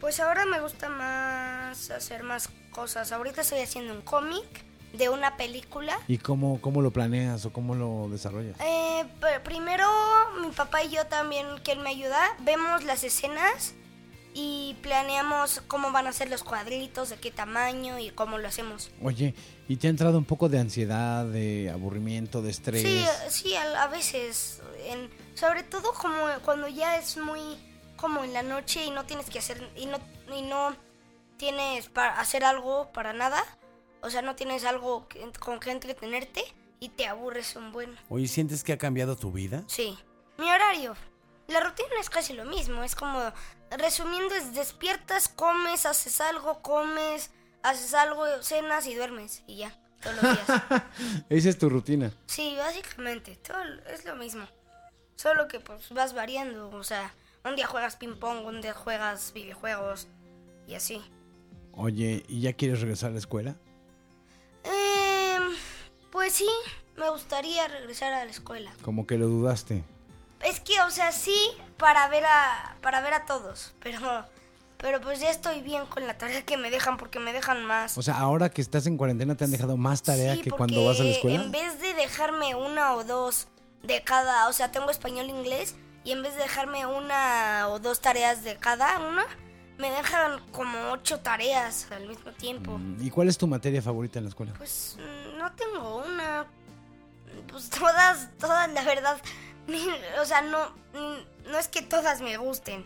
Pues 0.00 0.18
ahora 0.20 0.46
me 0.46 0.58
gusta 0.60 0.88
más 0.88 1.90
hacer 1.90 2.22
más 2.22 2.48
cosas. 2.70 3.12
Ahorita 3.12 3.42
estoy 3.42 3.60
haciendo 3.60 3.92
un 3.92 4.00
cómic 4.00 4.64
de 4.94 5.10
una 5.10 5.36
película. 5.36 5.98
¿Y 6.08 6.16
cómo, 6.16 6.58
cómo 6.62 6.80
lo 6.80 6.90
planeas 6.92 7.44
o 7.44 7.52
cómo 7.52 7.74
lo 7.74 8.08
desarrollas? 8.10 8.56
Eh, 8.60 9.04
pr- 9.20 9.42
primero, 9.42 9.86
mi 10.40 10.48
papá 10.52 10.82
y 10.82 10.88
yo 10.88 11.04
también, 11.08 11.46
que 11.62 11.72
él 11.72 11.80
me 11.80 11.90
ayuda, 11.90 12.18
vemos 12.38 12.84
las 12.84 13.04
escenas 13.04 13.74
y 14.34 14.76
planeamos 14.82 15.62
cómo 15.66 15.90
van 15.92 16.06
a 16.06 16.12
ser 16.12 16.30
los 16.30 16.44
cuadritos, 16.44 17.10
de 17.10 17.16
qué 17.16 17.30
tamaño 17.30 17.98
y 17.98 18.10
cómo 18.10 18.38
lo 18.38 18.46
hacemos. 18.48 18.90
Oye, 19.02 19.34
¿y 19.68 19.76
te 19.76 19.86
ha 19.86 19.90
entrado 19.90 20.18
un 20.18 20.24
poco 20.24 20.48
de 20.48 20.58
ansiedad, 20.58 21.24
de 21.24 21.70
aburrimiento, 21.70 22.40
de 22.42 22.50
estrés? 22.50 22.82
Sí, 22.82 23.04
sí, 23.28 23.54
a, 23.56 23.82
a 23.82 23.88
veces. 23.88 24.62
En, 24.86 25.10
sobre 25.34 25.62
todo 25.62 25.92
como 25.94 26.16
cuando 26.44 26.68
ya 26.68 26.96
es 26.96 27.16
muy 27.16 27.40
como 27.96 28.24
en 28.24 28.32
la 28.32 28.42
noche 28.42 28.84
y 28.84 28.90
no 28.90 29.04
tienes 29.04 29.28
que 29.28 29.38
hacer 29.40 29.68
y 29.76 29.86
no 29.86 29.98
y 30.34 30.42
no 30.42 30.74
tienes 31.36 31.88
para 31.88 32.18
hacer 32.20 32.44
algo 32.44 32.90
para 32.92 33.12
nada. 33.12 33.42
O 34.02 34.10
sea, 34.10 34.22
no 34.22 34.34
tienes 34.36 34.64
algo 34.64 35.06
que- 35.08 35.30
con 35.38 35.60
que 35.60 35.70
entretenerte 35.70 36.42
y 36.78 36.88
te 36.90 37.06
aburres 37.06 37.56
un 37.56 37.72
buen. 37.72 37.96
Oye, 38.08 38.26
¿sientes 38.28 38.64
que 38.64 38.72
ha 38.72 38.78
cambiado 38.78 39.16
tu 39.16 39.30
vida? 39.32 39.64
Sí. 39.66 39.98
Mi 40.38 40.50
horario. 40.50 40.94
La 41.50 41.60
rutina 41.60 41.88
es 42.00 42.08
casi 42.08 42.32
lo 42.32 42.44
mismo. 42.44 42.84
Es 42.84 42.94
como, 42.94 43.20
resumiendo, 43.76 44.34
es 44.36 44.54
despiertas, 44.54 45.28
comes, 45.28 45.84
haces 45.84 46.20
algo, 46.20 46.62
comes, 46.62 47.30
haces 47.62 47.92
algo, 47.94 48.24
cenas 48.42 48.86
y 48.86 48.94
duermes. 48.94 49.42
Y 49.48 49.56
ya, 49.56 49.76
todos 50.00 50.22
los 50.22 50.22
días. 50.22 50.62
Esa 51.28 51.48
es 51.48 51.58
tu 51.58 51.68
rutina. 51.68 52.12
Sí, 52.26 52.54
básicamente, 52.56 53.36
todo 53.36 53.58
es 53.92 54.04
lo 54.04 54.14
mismo. 54.14 54.46
Solo 55.16 55.48
que 55.48 55.60
pues 55.60 55.90
vas 55.90 56.14
variando, 56.14 56.70
o 56.70 56.84
sea, 56.84 57.12
un 57.44 57.56
día 57.56 57.66
juegas 57.66 57.96
ping 57.96 58.16
pong, 58.18 58.46
un 58.46 58.60
día 58.60 58.72
juegas 58.72 59.32
videojuegos 59.32 60.08
y 60.66 60.74
así. 60.74 61.02
Oye, 61.72 62.24
¿y 62.28 62.40
ya 62.42 62.52
quieres 62.52 62.80
regresar 62.80 63.10
a 63.10 63.12
la 63.14 63.18
escuela? 63.18 63.56
Em, 64.64 65.42
pues 66.10 66.32
sí, 66.32 66.48
me 66.96 67.10
gustaría 67.10 67.66
regresar 67.68 68.12
a 68.12 68.24
la 68.24 68.30
escuela. 68.30 68.72
Como 68.82 69.06
que 69.06 69.18
lo 69.18 69.26
dudaste. 69.26 69.84
Es 70.44 70.60
que, 70.60 70.80
o 70.80 70.90
sea, 70.90 71.12
sí, 71.12 71.36
para 71.76 72.08
ver 72.08 72.24
a, 72.24 72.76
para 72.80 73.00
ver 73.00 73.14
a 73.14 73.26
todos, 73.26 73.74
pero, 73.80 74.26
pero 74.78 75.00
pues 75.00 75.20
ya 75.20 75.30
estoy 75.30 75.60
bien 75.62 75.86
con 75.86 76.06
la 76.06 76.16
tarea 76.16 76.42
que 76.42 76.56
me 76.56 76.70
dejan 76.70 76.96
porque 76.96 77.18
me 77.18 77.32
dejan 77.32 77.64
más. 77.64 77.96
O 77.98 78.02
sea, 78.02 78.18
ahora 78.18 78.48
que 78.50 78.62
estás 78.62 78.86
en 78.86 78.96
cuarentena 78.96 79.36
te 79.36 79.44
han 79.44 79.50
dejado 79.50 79.76
más 79.76 80.02
tarea 80.02 80.34
Sí, 80.34 80.42
que 80.42 80.50
cuando 80.50 80.84
vas 80.84 81.00
a 81.00 81.04
la 81.04 81.10
escuela. 81.10 81.42
En 81.42 81.50
vez 81.50 81.80
de 81.80 81.94
dejarme 81.94 82.54
una 82.54 82.94
o 82.94 83.04
dos 83.04 83.48
de 83.82 84.02
cada, 84.02 84.48
o 84.48 84.52
sea, 84.52 84.70
tengo 84.72 84.90
español 84.90 85.26
e 85.26 85.30
inglés, 85.30 85.74
y 86.04 86.12
en 86.12 86.22
vez 86.22 86.34
de 86.34 86.42
dejarme 86.42 86.86
una 86.86 87.68
o 87.68 87.78
dos 87.78 88.00
tareas 88.00 88.42
de 88.42 88.56
cada 88.56 88.98
una, 88.98 89.24
me 89.78 89.90
dejan 89.90 90.40
como 90.52 90.92
ocho 90.92 91.20
tareas 91.20 91.86
al 91.90 92.06
mismo 92.06 92.32
tiempo. 92.32 92.78
Mm, 92.78 93.04
¿Y 93.04 93.10
cuál 93.10 93.28
es 93.28 93.38
tu 93.38 93.46
materia 93.46 93.82
favorita 93.82 94.18
en 94.18 94.24
la 94.24 94.28
escuela? 94.28 94.52
Pues 94.56 94.96
mm, 94.98 95.38
no 95.38 95.52
tengo 95.52 96.04
una. 96.06 96.46
Pues 97.48 97.70
todas, 97.78 98.28
todas, 98.38 98.70
la 98.72 98.82
verdad. 98.82 99.20
o 100.20 100.24
sea, 100.24 100.42
no, 100.42 100.74
no 101.46 101.58
es 101.58 101.68
que 101.68 101.82
todas 101.82 102.20
me 102.20 102.36
gusten. 102.36 102.84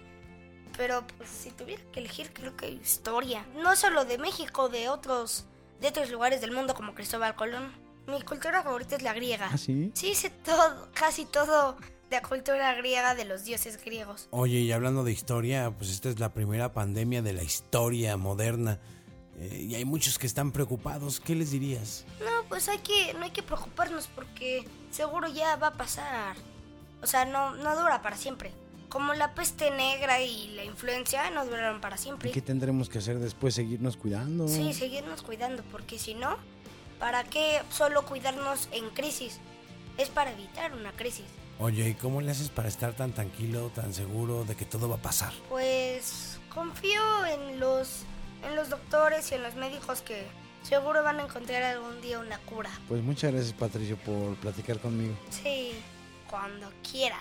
Pero 0.76 1.06
pues 1.16 1.30
si 1.30 1.50
tuviera 1.50 1.82
que 1.92 2.00
elegir, 2.00 2.32
creo 2.32 2.56
que 2.56 2.68
historia. 2.68 3.46
No 3.56 3.76
solo 3.76 4.04
de 4.04 4.18
México, 4.18 4.68
de 4.68 4.88
otros, 4.88 5.44
de 5.80 5.88
otros 5.88 6.10
lugares 6.10 6.40
del 6.40 6.50
mundo 6.50 6.74
como 6.74 6.94
Cristóbal 6.94 7.36
Colón. 7.36 7.72
Mi 8.06 8.20
cultura 8.22 8.62
favorita 8.62 8.96
es 8.96 9.02
la 9.02 9.14
griega. 9.14 9.48
¿Ah, 9.52 9.56
sí? 9.56 9.90
Sí, 9.94 10.14
sé 10.14 10.30
todo, 10.30 10.88
casi 10.92 11.24
todo 11.24 11.76
de 12.10 12.16
la 12.16 12.22
cultura 12.22 12.74
griega 12.74 13.14
de 13.14 13.24
los 13.24 13.44
dioses 13.44 13.82
griegos. 13.82 14.28
Oye, 14.30 14.58
y 14.58 14.72
hablando 14.72 15.04
de 15.04 15.12
historia, 15.12 15.70
pues 15.70 15.90
esta 15.90 16.10
es 16.10 16.18
la 16.18 16.34
primera 16.34 16.72
pandemia 16.72 17.22
de 17.22 17.32
la 17.32 17.42
historia 17.42 18.16
moderna. 18.16 18.80
Eh, 19.38 19.66
y 19.68 19.74
hay 19.74 19.84
muchos 19.84 20.18
que 20.18 20.26
están 20.26 20.52
preocupados. 20.52 21.20
¿Qué 21.20 21.34
les 21.34 21.50
dirías? 21.50 22.04
No, 22.20 22.48
pues 22.48 22.68
hay 22.68 22.78
que, 22.78 23.14
no 23.14 23.22
hay 23.22 23.30
que 23.30 23.42
preocuparnos 23.42 24.08
porque 24.08 24.64
seguro 24.90 25.28
ya 25.28 25.56
va 25.56 25.68
a 25.68 25.74
pasar. 25.74 26.36
O 27.04 27.06
sea, 27.06 27.26
no, 27.26 27.54
no 27.56 27.76
dura 27.76 28.00
para 28.00 28.16
siempre. 28.16 28.50
Como 28.88 29.12
la 29.12 29.34
peste 29.34 29.70
negra 29.70 30.22
y 30.22 30.48
la 30.54 30.64
influencia 30.64 31.28
no 31.30 31.44
duraron 31.44 31.82
para 31.82 31.96
¿Y 31.96 31.98
siempre. 31.98 32.30
qué 32.30 32.40
tendremos 32.40 32.88
que 32.88 32.96
hacer 32.98 33.18
después? 33.18 33.54
¿Seguirnos 33.54 33.98
cuidando? 33.98 34.48
Sí, 34.48 34.72
seguirnos 34.72 35.20
cuidando, 35.22 35.62
porque 35.70 35.98
si 35.98 36.14
no, 36.14 36.38
¿para 36.98 37.22
qué 37.24 37.60
solo 37.70 38.06
cuidarnos 38.06 38.68
en 38.72 38.88
crisis? 38.90 39.38
Es 39.98 40.08
para 40.08 40.32
evitar 40.32 40.72
una 40.72 40.92
crisis. 40.92 41.26
Oye, 41.58 41.90
¿y 41.90 41.94
cómo 41.94 42.22
le 42.22 42.30
haces 42.30 42.48
para 42.48 42.68
estar 42.68 42.94
tan 42.94 43.12
tranquilo, 43.12 43.70
tan 43.74 43.92
seguro 43.92 44.44
de 44.46 44.56
que 44.56 44.64
todo 44.64 44.88
va 44.88 44.96
a 44.96 45.02
pasar? 45.02 45.34
Pues 45.50 46.38
confío 46.54 47.02
en 47.26 47.60
los, 47.60 48.04
en 48.48 48.56
los 48.56 48.70
doctores 48.70 49.30
y 49.30 49.34
en 49.34 49.42
los 49.42 49.56
médicos 49.56 50.00
que 50.00 50.24
seguro 50.62 51.02
van 51.02 51.20
a 51.20 51.24
encontrar 51.24 51.62
algún 51.64 52.00
día 52.00 52.18
una 52.18 52.38
cura. 52.38 52.70
Pues 52.88 53.02
muchas 53.02 53.32
gracias 53.32 53.52
Patricio 53.52 53.98
por 53.98 54.34
platicar 54.36 54.78
conmigo. 54.78 55.14
Sí, 55.30 55.72
cuando 56.34 56.66
quieras. 56.90 57.20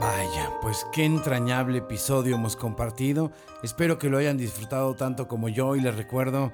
Vaya, 0.00 0.50
pues 0.62 0.86
qué 0.90 1.04
entrañable 1.04 1.78
episodio 1.78 2.36
hemos 2.36 2.56
compartido. 2.56 3.30
Espero 3.62 3.98
que 3.98 4.08
lo 4.08 4.16
hayan 4.16 4.38
disfrutado 4.38 4.94
tanto 4.94 5.28
como 5.28 5.50
yo 5.50 5.76
y 5.76 5.82
les 5.82 5.94
recuerdo 5.94 6.50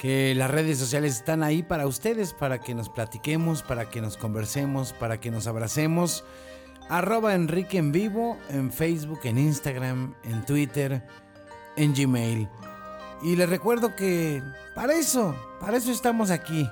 que 0.00 0.34
las 0.34 0.50
redes 0.50 0.78
sociales 0.78 1.14
están 1.14 1.44
ahí 1.44 1.62
para 1.62 1.86
ustedes, 1.86 2.32
para 2.32 2.60
que 2.60 2.74
nos 2.74 2.88
platiquemos, 2.88 3.62
para 3.62 3.88
que 3.88 4.00
nos 4.00 4.16
conversemos, 4.16 4.92
para 4.92 5.20
que 5.20 5.30
nos 5.30 5.46
abracemos. 5.46 6.24
Arroba 6.88 7.34
Enrique 7.34 7.78
en 7.78 7.92
vivo, 7.92 8.36
en 8.50 8.72
Facebook, 8.72 9.20
en 9.22 9.38
Instagram, 9.38 10.16
en 10.24 10.44
Twitter, 10.44 11.02
en 11.76 11.94
Gmail. 11.94 12.48
Y 13.22 13.36
les 13.36 13.48
recuerdo 13.48 13.96
que 13.96 14.42
para 14.74 14.94
eso, 14.94 15.34
para 15.60 15.76
eso 15.76 15.90
estamos 15.90 16.30
aquí. 16.30 16.68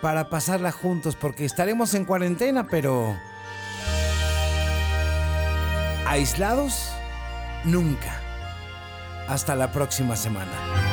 Para 0.00 0.28
pasarla 0.28 0.72
juntos, 0.72 1.14
porque 1.14 1.44
estaremos 1.44 1.94
en 1.94 2.04
cuarentena, 2.04 2.66
pero 2.66 3.16
aislados 6.06 6.90
nunca. 7.64 8.20
Hasta 9.28 9.54
la 9.54 9.70
próxima 9.70 10.16
semana. 10.16 10.91